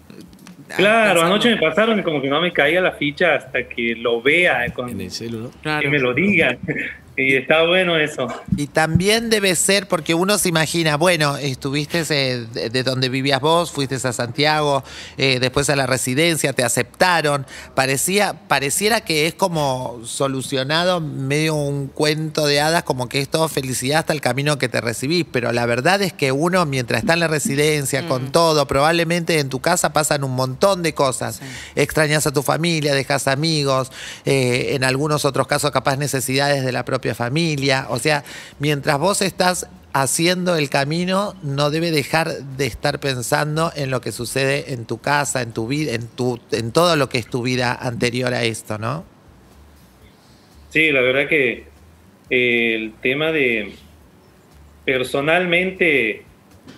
[0.77, 1.23] Claro, alcanzarlo.
[1.25, 4.67] anoche me pasaron y como que no me caía la ficha hasta que lo vea,
[4.73, 5.51] con, En el celu, ¿no?
[5.61, 5.83] Claro.
[5.83, 6.59] que me lo digan.
[7.17, 8.27] Y está bueno eso.
[8.57, 13.41] Y también debe ser porque uno se imagina, bueno, estuviste eh, de, de donde vivías
[13.41, 14.83] vos, fuiste a Santiago,
[15.17, 17.47] eh, después a la residencia, te aceptaron.
[17.77, 23.49] Parecía, pareciera que es como solucionado medio un cuento de hadas, como que es todo
[23.49, 25.25] felicidad hasta el camino que te recibís.
[25.31, 29.49] Pero la verdad es que uno, mientras está en la residencia, con todo, probablemente en
[29.51, 31.41] tu casa pasan un montón de cosas.
[31.77, 33.93] Extrañas a tu familia, dejas amigos,
[34.25, 37.87] eh, en algunos otros casos capaz necesidades de la propia familia.
[37.91, 38.23] O sea,
[38.61, 44.11] mientras vos estás haciendo el camino, no debe dejar de estar pensando en lo que
[44.13, 47.43] sucede en tu casa, en tu vida, en tu, en todo lo que es tu
[47.43, 49.05] vida anterior a esto, ¿no?
[50.71, 51.67] Sí, la verdad que
[52.31, 53.75] eh, el tema de
[54.85, 56.23] personalmente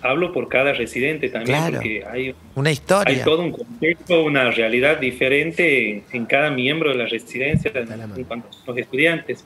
[0.02, 1.74] hablo por cada residente también, Claro.
[1.76, 3.24] porque hay, Una hay historia.
[3.24, 8.24] todo un contexto, una realidad diferente en, en cada miembro de la residencia en, en
[8.24, 9.44] cuanto a los estudiantes.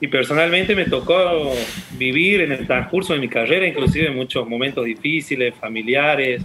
[0.00, 1.52] Y personalmente me tocó
[1.98, 6.42] vivir en el transcurso de mi carrera, inclusive muchos momentos difíciles, familiares,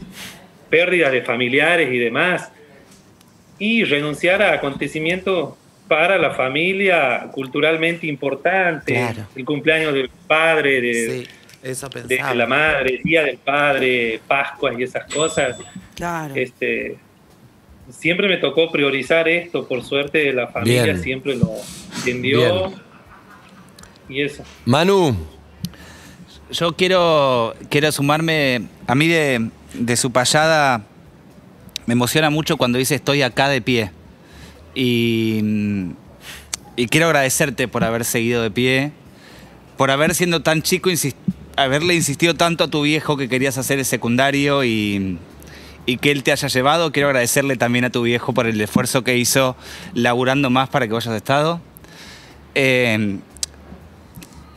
[0.70, 2.52] pérdidas de familiares y demás,
[3.58, 5.54] y renunciar a acontecimientos
[5.88, 9.28] para la familia culturalmente importantes, Claro.
[9.36, 11.28] el cumpleaños del padre, de,
[11.66, 15.58] Sí, la madre, Día del Padre, Pascuas y esas cosas.
[15.96, 16.36] Claro.
[16.36, 16.98] Este,
[17.90, 21.02] siempre me tocó priorizar esto, por suerte la familia Bien.
[21.02, 21.52] siempre lo
[21.98, 22.72] entendió.
[24.10, 24.44] Y eso.
[24.66, 25.16] Manu,
[26.52, 30.86] Yo quiero, quiero sumarme, a mí de, de su payada
[31.88, 33.92] me emociona mucho cuando dice estoy acá de pie.
[34.76, 35.42] Y,
[36.76, 38.92] y quiero agradecerte por haber seguido de pie,
[39.78, 40.90] por haber siendo tan chico,
[41.58, 45.18] haberle insistido tanto a tu viejo que querías hacer el secundario y,
[45.86, 46.92] y que él te haya llevado.
[46.92, 49.56] Quiero agradecerle también a tu viejo por el esfuerzo que hizo
[49.94, 51.62] laburando más para que vos hayas estado.
[52.54, 53.18] Eh,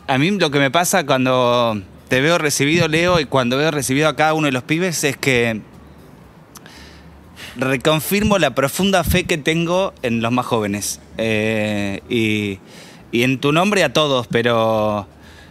[0.08, 4.08] a mí lo que me pasa cuando te veo recibido, Leo, y cuando veo recibido
[4.08, 5.60] a cada uno de los pibes es que
[7.56, 11.00] reconfirmo la profunda fe que tengo en los más jóvenes.
[11.18, 12.58] Eh, y,
[13.12, 15.06] en tu nombre a todos, pero,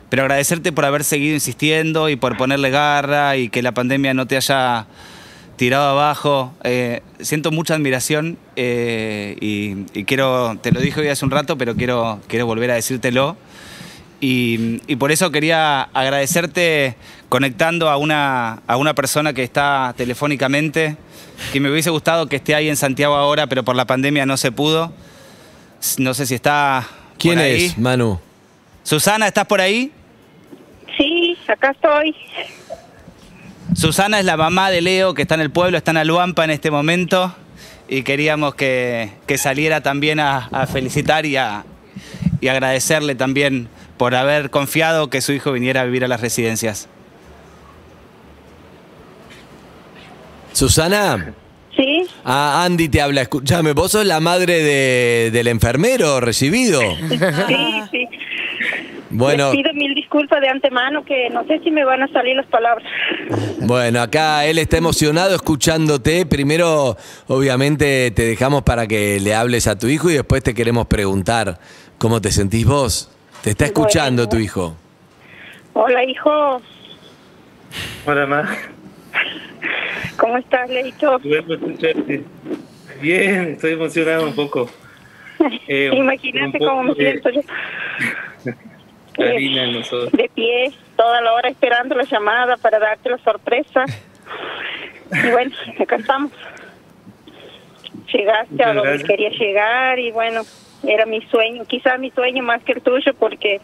[0.10, 4.26] pero agradecerte por haber seguido insistiendo y por ponerle garra y que la pandemia no
[4.26, 4.88] te haya
[5.56, 6.54] tirado abajo.
[6.64, 11.58] Eh, siento mucha admiración eh, y, y quiero, te lo dije hoy hace un rato,
[11.58, 13.38] pero quiero, quiero volver a decírtelo.
[14.20, 16.96] Y, y por eso quería agradecerte
[17.30, 20.98] conectando a una, a una persona que está telefónicamente,
[21.54, 24.38] que me hubiese gustado que esté ahí en Santiago ahora, pero por la pandemia no
[24.38, 24.92] se pudo.
[26.00, 26.88] No sé si está.
[26.88, 27.66] por ¿quién ahí.
[27.66, 28.20] es, Manu?
[28.84, 29.92] Susana, ¿estás por ahí?
[30.98, 32.16] Sí, acá estoy.
[33.76, 36.50] Susana es la mamá de Leo, que está en el pueblo, está en Aluampa en
[36.50, 37.36] este momento.
[37.88, 41.64] Y queríamos que, que saliera también a, a felicitar y a
[42.42, 43.68] y agradecerle también
[43.98, 46.88] por haber confiado que su hijo viniera a vivir a las residencias.
[50.54, 51.34] Susana.
[51.76, 53.22] Sí, Ah, Andy te habla.
[53.22, 56.82] Escúchame, vos sos la madre de- del enfermero recibido.
[56.82, 58.08] sí, sí.
[59.10, 62.36] Bueno, Les pido mil disculpas de antemano que no sé si me van a salir
[62.36, 62.86] las palabras.
[63.62, 66.26] bueno, acá él está emocionado escuchándote.
[66.26, 70.88] Primero, obviamente, te dejamos para que le hables a tu hijo y después te queremos
[70.88, 71.60] preguntar
[72.00, 73.10] cómo te sentís vos.
[73.48, 74.30] Te está escuchando Bueno.
[74.30, 74.76] tu hijo.
[75.72, 76.62] Hola, hijo.
[78.06, 78.58] Hola, ma.
[80.18, 81.18] ¿Cómo estás, Leito?
[83.02, 84.70] Bien, estoy emocionado un poco.
[85.70, 87.40] Eh, Imagínate cómo me siento yo.
[89.16, 90.12] Karina nosotros.
[90.12, 93.86] De pie, toda la hora esperando la llamada para darte la sorpresa.
[95.24, 96.32] Y bueno, acá estamos.
[98.12, 99.08] Llegaste Muchas a donde gracias.
[99.10, 100.42] quería llegar y bueno,
[100.84, 103.60] era mi sueño, quizás mi sueño más que el tuyo porque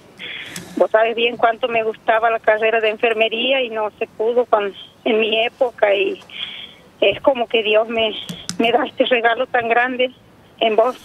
[0.76, 4.74] vos sabes bien cuánto me gustaba la carrera de enfermería y no se pudo con,
[5.06, 6.20] en mi época y
[7.02, 8.14] es como que Dios me,
[8.60, 10.12] me da este regalo tan grande
[10.60, 10.98] en vos.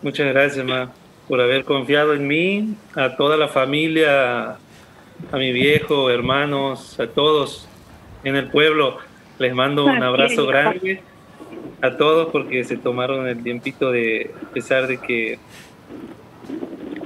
[0.00, 0.92] Muchas gracias, ma,
[1.26, 7.68] por haber confiado en mí, a toda la familia, a mi viejo, hermanos, a todos
[8.22, 8.98] en el pueblo.
[9.38, 11.02] Les mando un abrazo grande
[11.80, 15.38] a todos porque se tomaron el tiempito de, a pesar de que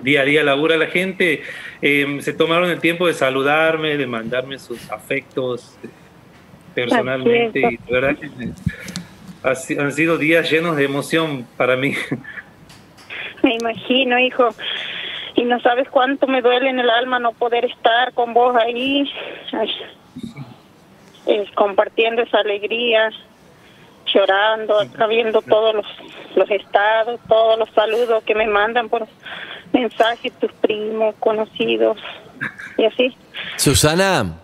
[0.02, 1.42] día a día labura la gente,
[1.80, 5.88] eh, se tomaron el tiempo de saludarme, de mandarme sus afectos eh,
[6.74, 7.60] personalmente.
[7.60, 11.94] Y de verdad que han sido días llenos de emoción para mí.
[13.42, 14.50] Me imagino, hijo.
[15.34, 19.10] Y no sabes cuánto me duele en el alma no poder estar con vos ahí,
[21.26, 23.10] eh, compartiendo esa alegría,
[24.14, 25.86] llorando, acá viendo todos los,
[26.36, 29.06] los estados, todos los saludos que me mandan por
[29.72, 31.98] mensajes tus primos, conocidos,
[32.76, 33.16] y así.
[33.56, 34.38] Susana,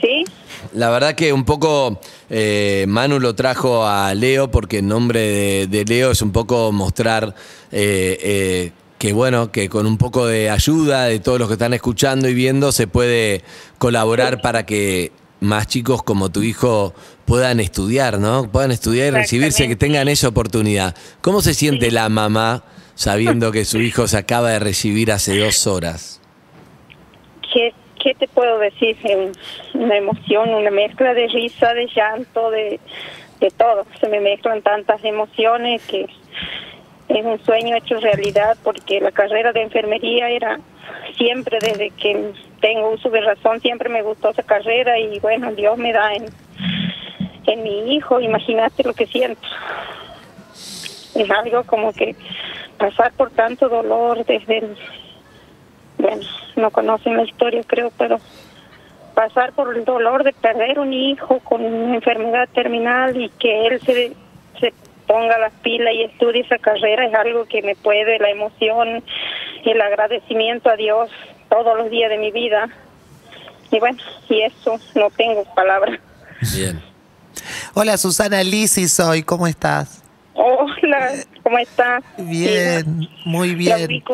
[0.00, 0.24] ¿Sí?
[0.72, 2.00] la verdad que un poco
[2.30, 6.72] eh, Manu lo trajo a Leo porque en nombre de, de Leo es un poco
[6.72, 7.34] mostrar
[7.72, 11.72] eh, eh, que bueno, que con un poco de ayuda de todos los que están
[11.72, 13.42] escuchando y viendo se puede
[13.78, 18.50] colaborar para que más chicos como tu hijo puedan estudiar, ¿no?
[18.50, 20.96] Puedan estudiar y recibirse, que tengan esa oportunidad.
[21.20, 25.66] ¿Cómo se siente la mamá sabiendo que su hijo se acaba de recibir hace dos
[25.66, 26.20] horas?
[27.52, 27.72] ¿Qué,
[28.02, 28.96] qué te puedo decir?
[29.74, 32.80] Una emoción, una mezcla de risa, de llanto, de,
[33.40, 33.86] de todo.
[34.00, 36.06] Se me mezclan tantas emociones que
[37.08, 40.60] es un sueño hecho realidad porque la carrera de enfermería era
[41.16, 45.78] siempre desde que tengo uso de razón, siempre me gustó esa carrera y bueno, Dios
[45.78, 46.26] me da en,
[47.46, 49.40] en mi hijo, imagínate lo que siento.
[51.14, 52.14] Es algo como que
[52.78, 54.76] pasar por tanto dolor desde el
[55.98, 56.22] bueno,
[56.56, 58.18] no conocen la historia creo, pero
[59.14, 63.80] pasar por el dolor de perder un hijo con una enfermedad terminal y que él
[63.80, 64.12] se,
[64.60, 64.72] se
[65.08, 69.02] ponga las pilas y estudie esa carrera es algo que me puede, la emoción,
[69.64, 71.10] el agradecimiento a Dios
[71.48, 72.68] todos los días de mi vida.
[73.72, 75.98] Y bueno, y eso no tengo palabras.
[76.54, 76.80] Bien.
[77.74, 80.02] Hola Susana Lisi soy, ¿cómo estás?
[80.40, 82.00] Hola, ¿cómo estás?
[82.16, 84.04] Bien, muy bien,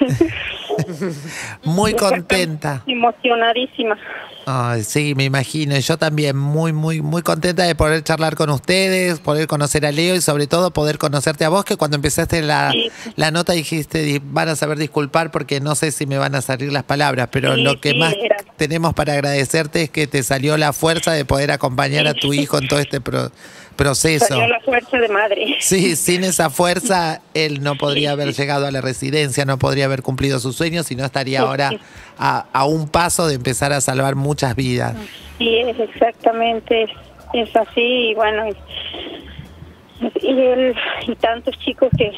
[1.64, 2.82] muy contenta.
[2.86, 3.98] Emocionadísima.
[4.46, 5.76] Ay, sí, me imagino.
[5.78, 10.14] Yo también muy, muy, muy contenta de poder charlar con ustedes, poder conocer a Leo
[10.14, 12.90] y sobre todo poder conocerte a vos, que cuando empezaste la, Sí.
[13.16, 16.40] la nota dijiste, "Di- van a saber disculpar porque no sé si me van a
[16.42, 18.36] salir las palabras, pero Sí, lo que sí, más era.
[18.56, 22.56] tenemos para agradecerte es que te salió la fuerza de poder acompañar a tu hijo
[22.58, 23.30] en todo este pro-
[23.76, 24.26] proceso.
[24.26, 25.56] Salió la fuerza de madre.
[25.60, 30.02] Sí, sin esa fuerza él no podría haber llegado a la residencia, no podría haber
[30.02, 31.70] cumplido sus sueños y no estaría ahora
[32.18, 34.96] a, a un paso de empezar a salvar muchas vidas.
[35.38, 36.90] Sí, es exactamente, es,
[37.34, 40.74] es así y bueno, y, y él
[41.06, 42.12] y tantos chicos que,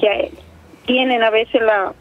[0.00, 0.32] que
[0.86, 1.92] tienen a veces la,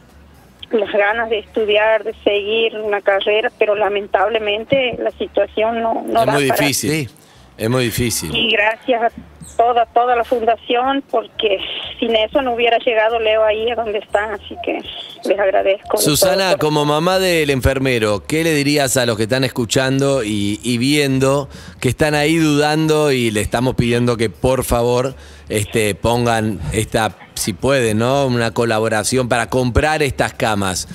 [0.72, 6.26] las ganas de estudiar, de seguir una carrera, pero lamentablemente la situación no, no es
[6.26, 6.92] da muy para- difícil.
[6.92, 7.10] Sí.
[7.58, 8.36] Es muy difícil.
[8.36, 9.12] Y gracias a
[9.56, 11.60] toda, toda la fundación, porque
[12.00, 14.80] sin eso no hubiera llegado Leo ahí a donde está, así que
[15.28, 15.98] les agradezco.
[15.98, 20.24] de Susana, todo como mamá del enfermero, ¿qué le dirías a los que están escuchando
[20.24, 21.48] y, y viendo
[21.80, 25.16] que están ahí dudando y le estamos pidiendo que por favor
[25.50, 28.26] este, pongan esta, si pueden, ¿no?
[28.28, 30.88] Una colaboración para comprar estas camas.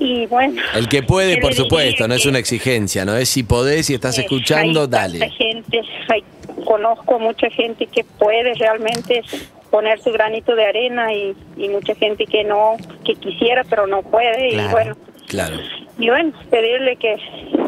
[0.00, 0.60] Y bueno.
[0.74, 3.14] El que puede, ¿qué por supuesto, no es una exigencia, ¿no?
[3.16, 5.30] Es si podés, si estás Eh, escuchando, hay dale.
[5.30, 6.24] gente, hay-
[6.64, 9.22] conozco mucha gente que puede realmente
[9.70, 14.02] poner su granito de arena y, y mucha gente que no, que quisiera pero no
[14.02, 14.68] puede Claro.
[14.68, 14.96] y bueno,
[15.28, 15.56] Claro.
[15.98, 17.16] y bueno, pedirle que,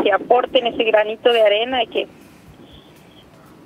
[0.02, 2.08] que aporten ese granito de arena y que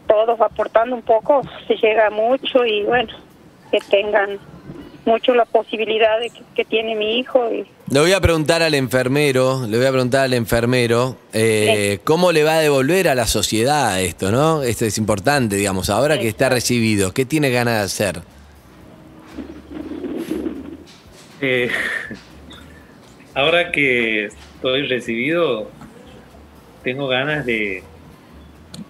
[0.07, 3.09] todos aportando un poco se llega mucho y bueno,
[3.71, 4.39] que tengan
[5.07, 8.75] mucho la posibilidad de que, que tiene mi hijo y Le voy a preguntar al
[8.75, 13.27] enfermero, le voy a preguntar al enfermero, eh, ¿cómo le va a devolver a la
[13.27, 14.63] sociedad esto, no?
[14.63, 18.23] Esto es importante, digamos, ahora que está recibido, ¿qué tiene ganas de hacer?
[21.41, 21.71] Eh,
[23.35, 25.71] ahora que estoy recibido,
[26.83, 27.85] tengo ganas de,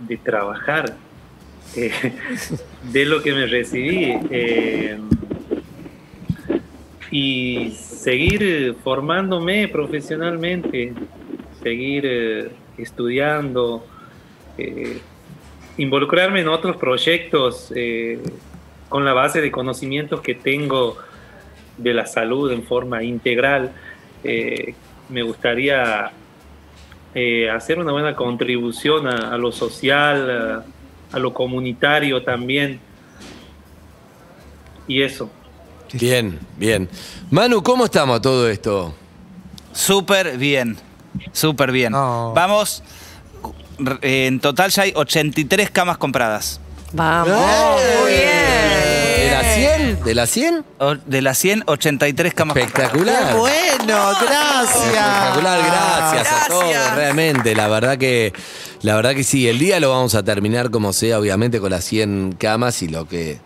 [0.00, 0.96] de trabajar
[1.76, 1.90] eh,
[2.92, 4.98] de lo que me recibí eh,
[7.10, 10.92] y seguir eh, formándome profesionalmente,
[11.62, 13.86] seguir eh, estudiando,
[14.58, 15.00] eh,
[15.78, 17.72] involucrarme en otros proyectos
[18.88, 20.96] con la base de conocimientos que tengo
[21.76, 23.72] de la salud en forma integral.
[25.10, 26.12] Me gustaría
[27.52, 30.64] hacer una buena contribución a, lo social,
[31.12, 32.80] a lo comunitario también.
[34.88, 35.30] Y eso.
[35.92, 36.88] Bien, bien.
[37.30, 38.94] Manu, ¿cómo estamos a todo esto?
[39.72, 40.76] Súper bien.
[41.32, 41.92] Súper bien.
[41.92, 42.32] No.
[42.34, 42.82] Vamos.
[44.02, 46.60] eh, En total ya hay 83 camas compradas.
[46.92, 47.28] Vamos.
[47.38, 47.98] ¡Eh!
[48.00, 49.96] Muy ¿De la bien.
[49.96, 50.04] 100?
[50.04, 50.64] ¿De la 100?
[50.78, 53.28] O- De las 100, 83 camas Espectacular.
[53.28, 54.10] ¡Qué bueno!
[54.22, 54.76] ¡Gracias!
[54.76, 56.48] Espectacular, gracias, a Gracias.
[56.48, 58.32] todos, realmente, la verdad que
[58.82, 61.84] la verdad que sí, el día lo vamos a terminar como sea, obviamente con las
[61.84, 63.38] 100 camas y lo que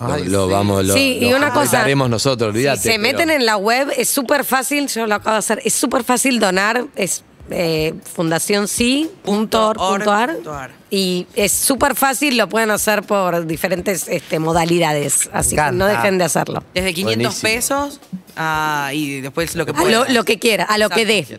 [0.00, 0.52] Ay, lo sí.
[0.52, 2.78] vamos lo, Sí, y lo una cosa, haremos nosotros, olvídate.
[2.82, 5.60] Si se pero- meten en la web, es súper fácil, yo lo acabo de hacer,
[5.64, 10.52] es súper fácil donar, es eh, fundacionsi.org.ar Punto
[10.90, 16.18] y es súper fácil, lo pueden hacer por diferentes este, modalidades, así que no dejen
[16.18, 16.62] de hacerlo.
[16.74, 17.48] Desde 500 Buenísimo.
[17.50, 18.00] pesos
[18.36, 19.92] ah, y después lo que A puedan.
[19.92, 21.38] lo, lo que quiera, a lo que dé.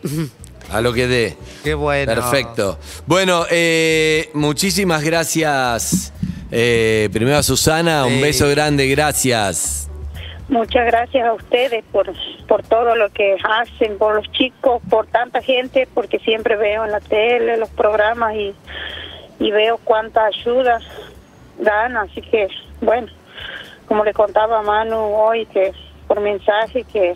[0.70, 1.36] A lo que dé.
[1.64, 2.12] ¡Qué bueno!
[2.14, 2.78] Perfecto.
[3.06, 6.12] Bueno, eh, muchísimas gracias.
[6.50, 8.20] Eh, primero a Susana, un Sí.
[8.22, 9.88] beso grande, gracias.
[10.48, 12.12] Muchas gracias a ustedes por,
[12.48, 16.90] por todo lo que hacen, por los chicos, por tanta gente, porque siempre veo en
[16.90, 18.52] la tele los programas y,
[19.38, 20.80] y veo cuánta ayuda
[21.58, 22.48] dan, así que
[22.80, 23.06] bueno,
[23.86, 25.72] como le contaba a Manu hoy, que
[26.08, 27.14] por mensaje que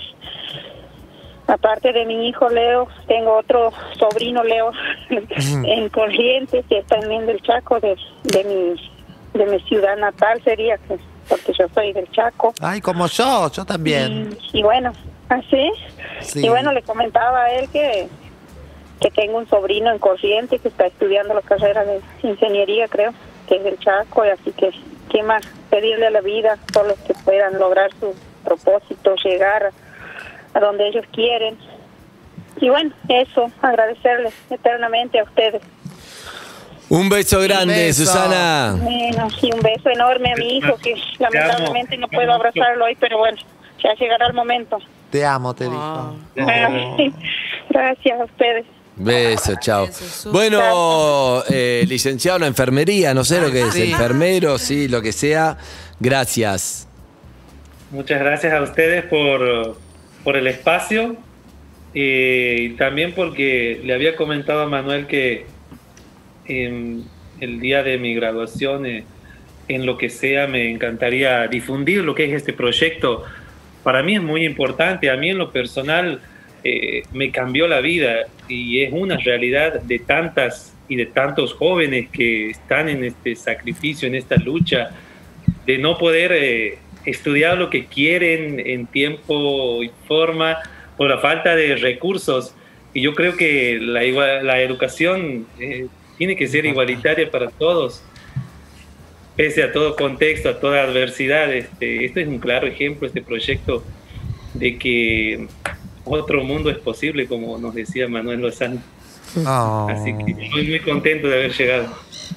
[1.48, 4.70] aparte de mi hijo Leo, tengo otro sobrino Leo
[5.10, 8.93] en Corrientes, que es también del Chaco, de, de mi
[9.34, 12.52] de mi ciudad natal sería, que- porque yo soy del Chaco.
[12.60, 14.36] Ay, como yo, yo también.
[14.52, 14.92] Y, y bueno,
[15.28, 15.70] así.
[16.20, 16.44] Sí.
[16.44, 18.08] Y bueno, le comentaba a él que,
[19.00, 23.12] que tengo un sobrino en Corrientes que está estudiando la carrera de ingeniería, creo,
[23.48, 24.70] que es del Chaco, y así que,
[25.10, 25.42] ¿qué más?
[25.70, 28.14] Pedirle a la vida a todos los que puedan lograr su
[28.44, 29.70] propósito, llegar
[30.52, 31.56] a donde ellos quieren.
[32.60, 35.62] Y bueno, eso, agradecerles eternamente a ustedes.
[36.88, 38.04] Un beso grande, beso.
[38.04, 38.76] Susana.
[38.80, 43.18] Bueno, y un beso enorme a mi hijo, que lamentablemente no puedo abrazarlo hoy, pero
[43.18, 43.38] bueno,
[43.82, 44.78] ya llegará el momento.
[45.10, 46.16] Te amo, te dijo.
[47.70, 48.66] Gracias a ustedes.
[48.96, 49.86] Beso, chao.
[49.86, 50.32] Beso, Sus.
[50.32, 53.90] Bueno, eh, licenciado en enfermería, no sé lo que es, sí.
[53.90, 55.56] enfermero, sí, lo que sea.
[55.98, 56.88] Gracias.
[57.90, 59.76] Muchas gracias a ustedes por,
[60.22, 61.16] por el espacio
[61.94, 65.46] eh, y también porque le había comentado a Manuel que
[66.46, 67.02] em,
[67.40, 69.04] el día de mi graduación, eh,
[69.68, 73.24] en lo que sea, me encantaría difundir lo que es este proyecto.
[73.82, 76.20] Para mí es muy importante, a mí en lo personal
[76.62, 82.08] eh, me cambió la vida y es una realidad de tantas y de tantos jóvenes
[82.10, 84.90] que están en este sacrificio, en esta lucha
[85.66, 90.58] de no poder eh, estudiar lo que quieren en tiempo y forma
[90.96, 92.54] por la falta de recursos.
[92.92, 94.02] Y yo creo que la,
[94.42, 95.86] la educación eh,
[96.18, 98.02] tiene que ser igualitaria para todos,
[99.36, 101.52] pese a todo contexto, a toda adversidad.
[101.52, 103.82] Este, este es un claro ejemplo, este proyecto,
[104.54, 105.48] de que
[106.04, 108.80] otro mundo es posible, como nos decía Manuel Lozano.
[109.44, 109.88] Oh.
[109.90, 111.88] Así que estoy muy contento de haber llegado.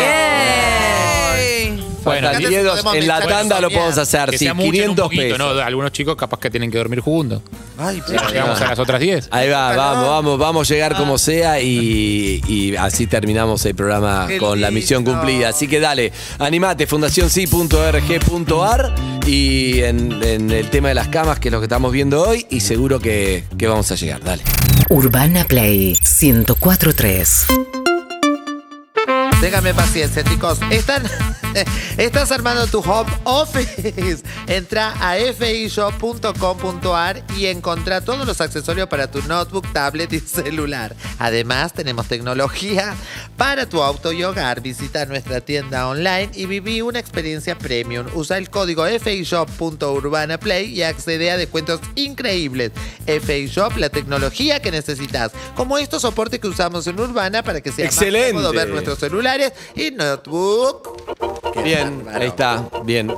[2.37, 5.03] 10, podemos en la tanda lo podemos hacer, Que sí, sea mucho en un 500
[5.03, 5.37] poquito, pesos.
[5.39, 5.49] ¿no?
[5.61, 7.41] Algunos chicos capaz que tienen que dormir juntos.
[7.77, 9.27] Ay, Ya Llegamos a las otras 10.
[9.31, 14.25] Ahí va, vamos, vamos, vamos a llegar como sea y, y así terminamos el programa
[14.27, 15.49] Qué con la misión cumplida.
[15.49, 18.95] Así que dale, animate, fundacionsi.org.ar
[19.25, 22.47] y en, en el tema de las camas, que es lo que estamos viendo hoy,
[22.49, 24.23] y seguro que, que vamos a llegar.
[24.23, 24.43] Dale.
[24.89, 27.47] Urbana Play 1043.
[29.39, 30.59] Ténganme paciencia, chicos.
[31.97, 34.23] Estás armando tu home office.
[34.47, 40.95] Entra a fishop.com.ar y encontrá todos los accesorios para tu notebook, tablet y celular.
[41.19, 42.95] Además, tenemos tecnología
[43.37, 44.61] para tu auto y hogar.
[44.61, 48.07] Visita nuestra tienda online y viví una experiencia premium.
[48.13, 52.71] Usa el código fishop.urbanaplay y accede a descuentos increíbles.
[53.05, 55.31] FIShop, la tecnología que necesitas.
[55.55, 58.33] Como estos soportes que usamos en Urbana para que sea Excelente.
[58.33, 61.63] más cómodo ver nuestros celulares y notebook.
[61.63, 62.21] Bien, bárbaro.
[62.23, 63.13] ahí está, bien.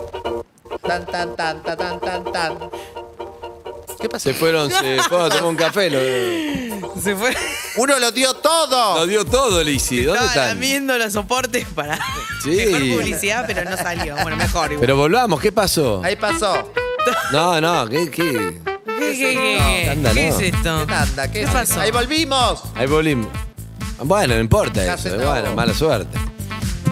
[0.86, 2.58] Tan, tan, tan, tan, tan, tan, tan.
[4.00, 4.30] ¿Qué pasó?
[4.30, 5.90] Se fueron, se fueron a tomar un café.
[5.90, 7.36] Lo, Se fue.
[7.78, 8.96] Uno lo dio todo.
[9.00, 10.04] lo dio todo, Lizzy.
[10.04, 10.48] ¿Dónde Estaba están?
[10.60, 11.98] lamiendo los soportes para
[12.44, 12.50] Sí.
[12.52, 14.16] mejor publicidad, pero no salió.
[14.22, 14.80] Bueno, mejor igual.
[14.82, 16.02] Pero volvamos, ¿qué pasó?
[16.04, 16.72] Ahí pasó.
[17.32, 18.10] No, no, ¿qué?
[18.10, 18.62] qué?
[19.00, 19.90] ¿Qué, qué, qué, qué?
[19.90, 20.36] Anda, ¿Qué no.
[20.36, 20.88] es esto?
[20.88, 21.28] ¿Qué anda?
[21.28, 21.50] ¿Qué, ¿Qué es?
[21.50, 21.80] pasó?
[21.82, 22.62] Ahí volvimos.
[22.76, 23.28] Ahí volvimos.
[24.02, 25.30] Bueno, no importa Casi eso, todo.
[25.32, 26.18] bueno, mala suerte.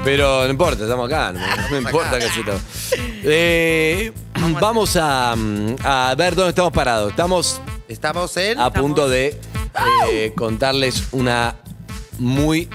[0.04, 2.60] Pero no importa, estamos acá, no, no me importa casi todo.
[3.24, 4.12] Eh,
[4.54, 7.12] vamos a, mm, a ver dónde estamos parados.
[7.12, 8.60] Estamos Estamos en.
[8.60, 9.40] a punto de
[10.12, 11.56] eh, contarles una
[12.20, 12.68] muy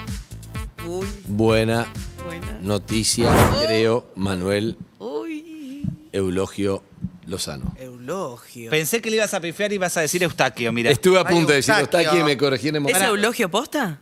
[0.86, 1.86] Uy, buena
[2.24, 2.58] buena.
[2.60, 3.30] noticia,
[3.64, 6.82] creo, Manuel Uy, Eulogio
[7.26, 7.74] Lozano.
[7.78, 8.70] Eulogio.
[8.70, 10.90] Pensé que le ibas a pifiar y ibas a decir Eustaquio, mira.
[10.90, 12.20] Estuve a punto de decir, Eustaquio.
[12.20, 13.08] y me corregí en el ¿Es momento.
[13.14, 13.98] Eulogio posta?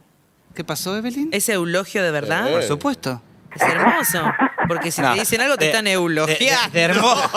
[0.55, 1.29] ¿Qué pasó, Evelyn?
[1.33, 2.49] ¿Es Eulogio de verdad?
[2.49, 2.53] Eh.
[2.53, 3.23] Por supuesto.
[3.55, 4.23] Es hermoso.
[4.71, 5.15] Porque si No.
[5.15, 6.71] te dicen algo te De- están De, de- eulogiando.
[6.73, 7.31] de hermoso.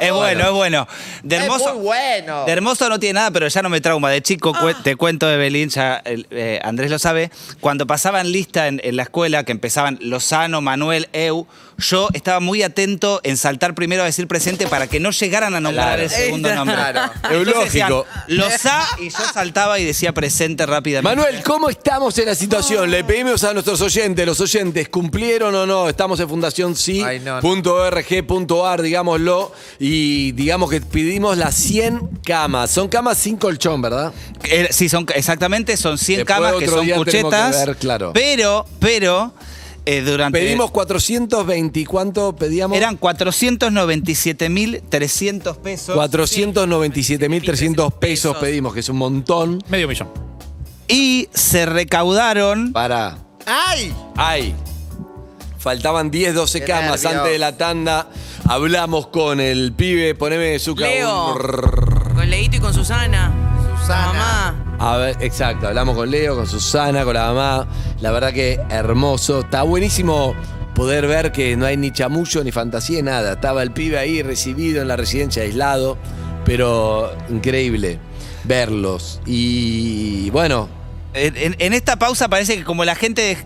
[0.00, 0.88] Es bueno, es bueno.
[1.22, 1.68] De hermoso.
[1.68, 2.44] Es muy bueno.
[2.46, 4.10] De hermoso no tiene nada, pero ya no me trauma.
[4.10, 7.30] De chico, cue- te cuento, Evelyn, ya eh, Andrés lo sabe.
[7.60, 11.46] Cuando pasaban lista en, en la escuela, que empezaban Lozano, Manuel, Eu,
[11.78, 15.60] yo estaba muy atento en saltar primero a decir presente para que no llegaran a
[15.60, 16.02] nombrar Claro.
[16.02, 16.64] el segundo Claro.
[16.64, 16.84] nombre.
[17.30, 18.06] Entonces decían, Eulógico.
[18.28, 21.01] Lozá, y yo saltaba y decía presente rápidamente.
[21.02, 22.88] Manuel, ¿cómo estamos en la situación?
[22.90, 25.88] Le pedimos a nuestros oyentes, los oyentes, ¿cumplieron o no?
[25.88, 27.40] Estamos en Fundación Sí, Ay, no, no.
[27.40, 29.50] punto .org, punto .ar, digámoslo,
[29.80, 32.70] y digamos que pedimos las 100 camas.
[32.70, 34.12] Son camas sin colchón, ¿verdad?
[34.44, 37.66] Eh, sí, son, exactamente, son 100 Después camas que otro son día tenemos que cuchetas.
[37.66, 38.12] ver, claro.
[38.14, 39.34] Pero, pero,
[39.84, 40.38] eh, durante.
[40.38, 42.76] Pedimos 420, ¿y ¿cuánto pedíamos?
[42.76, 45.96] Eran 497.300 pesos.
[45.96, 49.58] 497.300 pesos pedimos, que es un montón.
[49.68, 50.08] Medio millón.
[50.88, 52.72] Y se recaudaron.
[52.72, 53.18] Para.
[53.46, 53.94] ¡Ay!
[54.16, 54.54] ¡Ay!
[55.58, 57.20] Faltaban 10, 12 Qué camas nervios.
[57.20, 58.08] antes de la tanda.
[58.48, 61.38] Hablamos con el pibe, poneme su Leo.
[62.14, 63.32] Con Leito y con Susana.
[63.80, 64.12] Susana.
[64.12, 64.76] Mamá.
[64.80, 67.68] A ver, exacto, hablamos con Leo, con Susana, con la mamá.
[68.00, 69.40] La verdad que hermoso.
[69.40, 70.34] Está buenísimo
[70.74, 73.34] poder ver que no hay ni chamullo ni fantasía ni nada.
[73.34, 75.96] Estaba el pibe ahí recibido en la residencia aislado,
[76.44, 78.00] pero increíble
[78.44, 79.20] verlos.
[79.26, 80.68] Y bueno,
[81.14, 83.36] En, en- en esta pausa parece que como la gente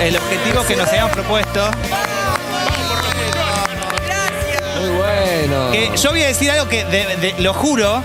[0.00, 1.70] el objetivo que nos habíamos propuesto.
[4.80, 5.70] Muy bueno.
[5.72, 8.02] Que yo voy a decir algo que de- de- lo juro.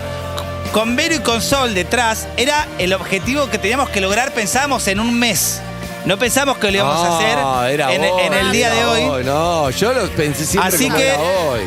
[0.73, 4.99] Con Vero y con Sol detrás era el objetivo que teníamos que lograr, pensábamos en
[5.01, 5.59] un mes.
[6.05, 8.79] No pensamos que lo íbamos a No, hacer era en, hoy, en el día de
[8.79, 9.23] era hoy.
[9.25, 11.61] No, yo lo pensé siempre Así como que- era hoy.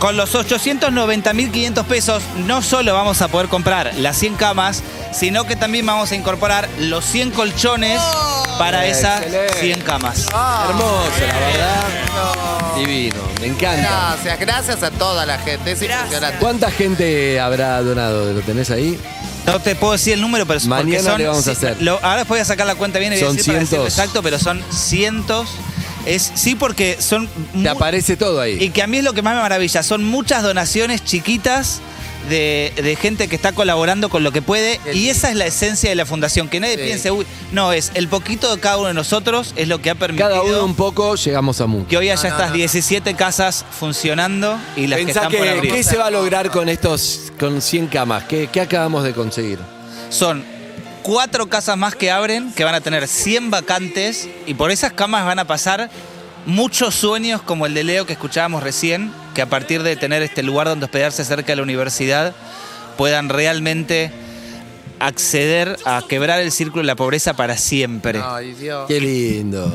[0.00, 4.82] Con los 890.500 pesos no solo vamos a poder comprar las 100 camas,
[5.12, 8.00] sino que también vamos a incorporar los 100 colchones
[8.58, 9.58] para esas Excelente.
[9.60, 10.26] 100 camas.
[10.26, 12.59] Hermoso, la verdad.
[12.86, 14.16] Divino, me encanta.
[14.16, 15.72] Gracias, gracias a toda la gente.
[15.72, 16.02] Es Gracias.
[16.04, 16.38] impresionante.
[16.38, 18.32] ¿Cuánta gente habrá donado?
[18.32, 18.98] ¿Lo tenés ahí?
[19.46, 21.82] No te puedo decir el número, pero porque Mañana son, le vamos a sí, hacer.
[21.82, 23.84] lo- ahora voy a sacar la cuenta bien y voy a Son decir para decirlo
[23.84, 23.98] cientos.
[23.98, 25.48] exacto, pero son cientos.
[26.06, 27.28] Es, sí, porque son.
[27.54, 28.56] mu- Te aparece todo ahí.
[28.62, 29.82] Y que a mí es lo que más me maravilla.
[29.82, 31.80] Son muchas donaciones chiquitas
[32.28, 34.78] de, de gente que está colaborando con lo que puede.
[34.94, 36.48] Y esa es la esencia de la fundación.
[36.48, 36.82] Que nadie Sí.
[36.84, 39.94] piense, uy, no, es el poquito de cada uno de nosotros es lo que ha
[39.94, 41.88] permitido Cada uno un poco, llegamos a mucho.
[41.88, 42.56] que hoy haya No, no, estas no.
[42.56, 45.72] 17 casas funcionando y las que están por que, abrir.
[45.72, 48.24] ¿qué se va a lograr con estos, con 100 camas?
[48.24, 49.58] ¿Qué, qué acabamos de conseguir?
[50.10, 50.44] Son
[51.02, 55.24] cuatro casas más que abren, que van a tener 100 vacantes y por esas camas
[55.24, 55.90] van a pasar
[56.46, 60.42] muchos sueños como el de Leo que escuchábamos recién, que a partir de tener este
[60.42, 62.34] lugar donde hospedarse cerca de la universidad
[62.96, 64.12] puedan realmente
[64.98, 68.20] acceder a quebrar el círculo de la pobreza para siempre.
[68.22, 68.86] Ay, Dios.
[68.86, 69.72] Qué lindo.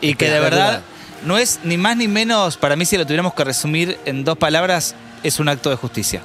[0.00, 0.82] Y que de verdad
[1.24, 4.38] no es ni más ni menos, para mí si lo tuviéramos que resumir en dos
[4.38, 6.22] palabras, es un acto de justicia.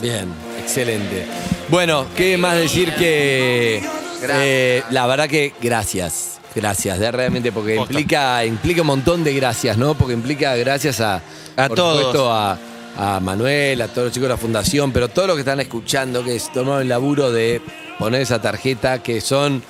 [0.00, 0.28] Bien,
[0.60, 1.26] excelente.
[1.68, 3.82] Bueno, ¿qué más decir que
[4.22, 7.92] eh, la verdad que gracias, gracias, de realmente porque Posta.
[7.92, 9.94] implica implica un montón de gracias, ¿no?
[9.94, 11.22] Porque implica gracias a
[11.56, 11.96] A por todos.
[11.98, 12.58] supuesto a,
[12.96, 16.24] a Manuel, a todos los chicos de la fundación, pero todos los que están escuchando
[16.24, 17.60] que se tomaron el laburo de
[17.98, 19.62] poner esa tarjeta que son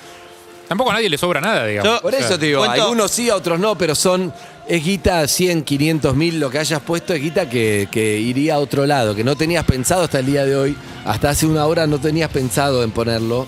[0.67, 1.93] Tampoco a nadie le sobra nada, digamos.
[1.93, 4.33] Yo- por O sea, eso te digo, cuento- algunos sí, a otros no, pero son
[4.67, 8.59] es guita 100, 500 mil, lo que hayas puesto es guita que, que iría a
[8.59, 10.75] otro lado, que no tenías pensado hasta el día de hoy,
[11.05, 13.47] hasta hace una hora no tenías pensado en ponerlo.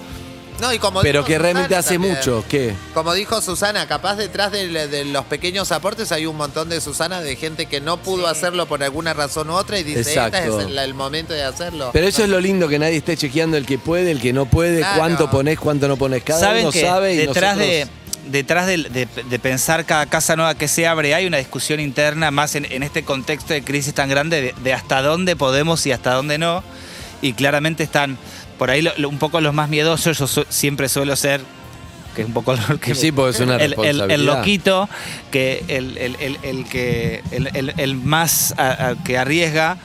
[0.59, 2.15] No, y como pero dijo que realmente Susana hace también.
[2.15, 2.43] mucho.
[2.49, 2.73] ¿Qué?
[2.93, 7.21] Como dijo Susana, capaz detrás de, de los pequeños aportes hay un montón de Susana
[7.21, 10.37] de gente que no pudo hacerlo por alguna razón u otra y dice, Exacto.
[10.37, 11.89] este es el, el momento de hacerlo.
[11.93, 14.45] Pero eso es lo lindo, que nadie esté chequeando el que puede, el que no
[14.47, 14.97] puede, Claro.
[14.99, 16.23] cuánto pones, cuánto no pones.
[16.23, 17.99] Cada Saben uno que sabe y detrás de nosotros-
[18.31, 22.29] detrás del- de, de pensar cada casa nueva que se abre hay una discusión interna
[22.29, 25.91] más en, en este contexto de crisis tan grande de, de hasta dónde podemos y
[25.91, 26.63] hasta dónde no
[27.21, 28.17] y claramente están
[28.57, 31.41] por ahí lo- lo- un poco los más miedosos yo su- siempre suelo ser
[32.15, 34.11] que es un poco lo que Sí, porque es una el, el- responsabilidad.
[34.15, 34.89] el loquito
[35.31, 37.21] que el, el- que
[37.77, 39.77] el, más a- a- que arriesga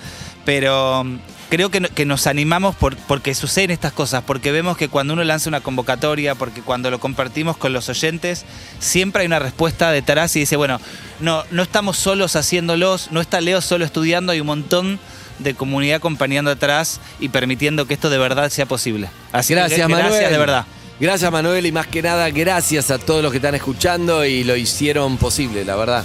[0.45, 1.19] pero um,
[1.51, 5.23] creo que, que nos animamos por, porque suceden estas cosas, porque vemos que cuando uno
[5.25, 8.45] lanza una convocatoria, porque cuando lo compartimos con los oyentes,
[8.81, 10.81] siempre hay una respuesta detrás y dice, bueno,
[11.21, 14.99] no, no estamos solos haciéndolos, no está Leo solo estudiando, hay un montón
[15.39, 19.09] de comunidad acompañando atrás y permitiendo que esto de verdad sea posible.
[19.33, 20.11] Así que Gracias, Manuel.
[20.11, 20.67] Gracias de verdad.
[21.01, 24.57] Gracias, Manuel, y más que nada, gracias a todos los que están escuchando y lo
[24.57, 26.05] hicieron posible, la verdad.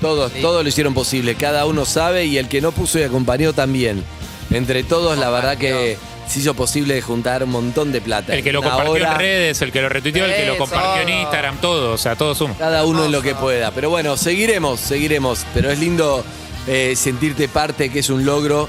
[0.00, 1.34] Todos, todos lo hicieron posible.
[1.34, 4.02] Cada uno sabe y el que no puso y acompañó también.
[4.50, 8.34] Entre todos, la verdad que se hizo posible juntar un montón de plata.
[8.34, 10.56] El que lo Una compartió hora, en redes, el que lo retuiteó, el que lo
[10.56, 12.54] compartió en Instagram, todo, o sea, todo suma.
[12.58, 13.70] Cada uno en lo que pueda.
[13.70, 15.44] Pero bueno, seguiremos, seguiremos.
[15.54, 16.24] Pero es lindo
[16.66, 18.68] eh, sentirte parte, que es un logro.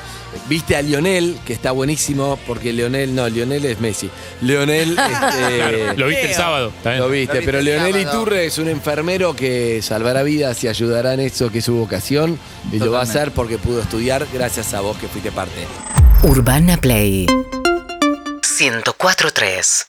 [0.49, 4.09] Viste a Lionel, que está buenísimo, porque Lionel, no, Lionel es Messi.
[4.41, 6.71] Lionel, este, Claro, lo viste el sábado.
[6.83, 8.21] Lo viste, Lo viste pero el Leonel sábado.
[8.21, 12.39] Iturre es un enfermero que salvará vidas y ayudará en eso que es su vocación
[12.71, 15.67] y lo va a hacer porque pudo estudiar gracias a vos que fuiste parte.
[16.23, 19.85] Urbana Play 104.3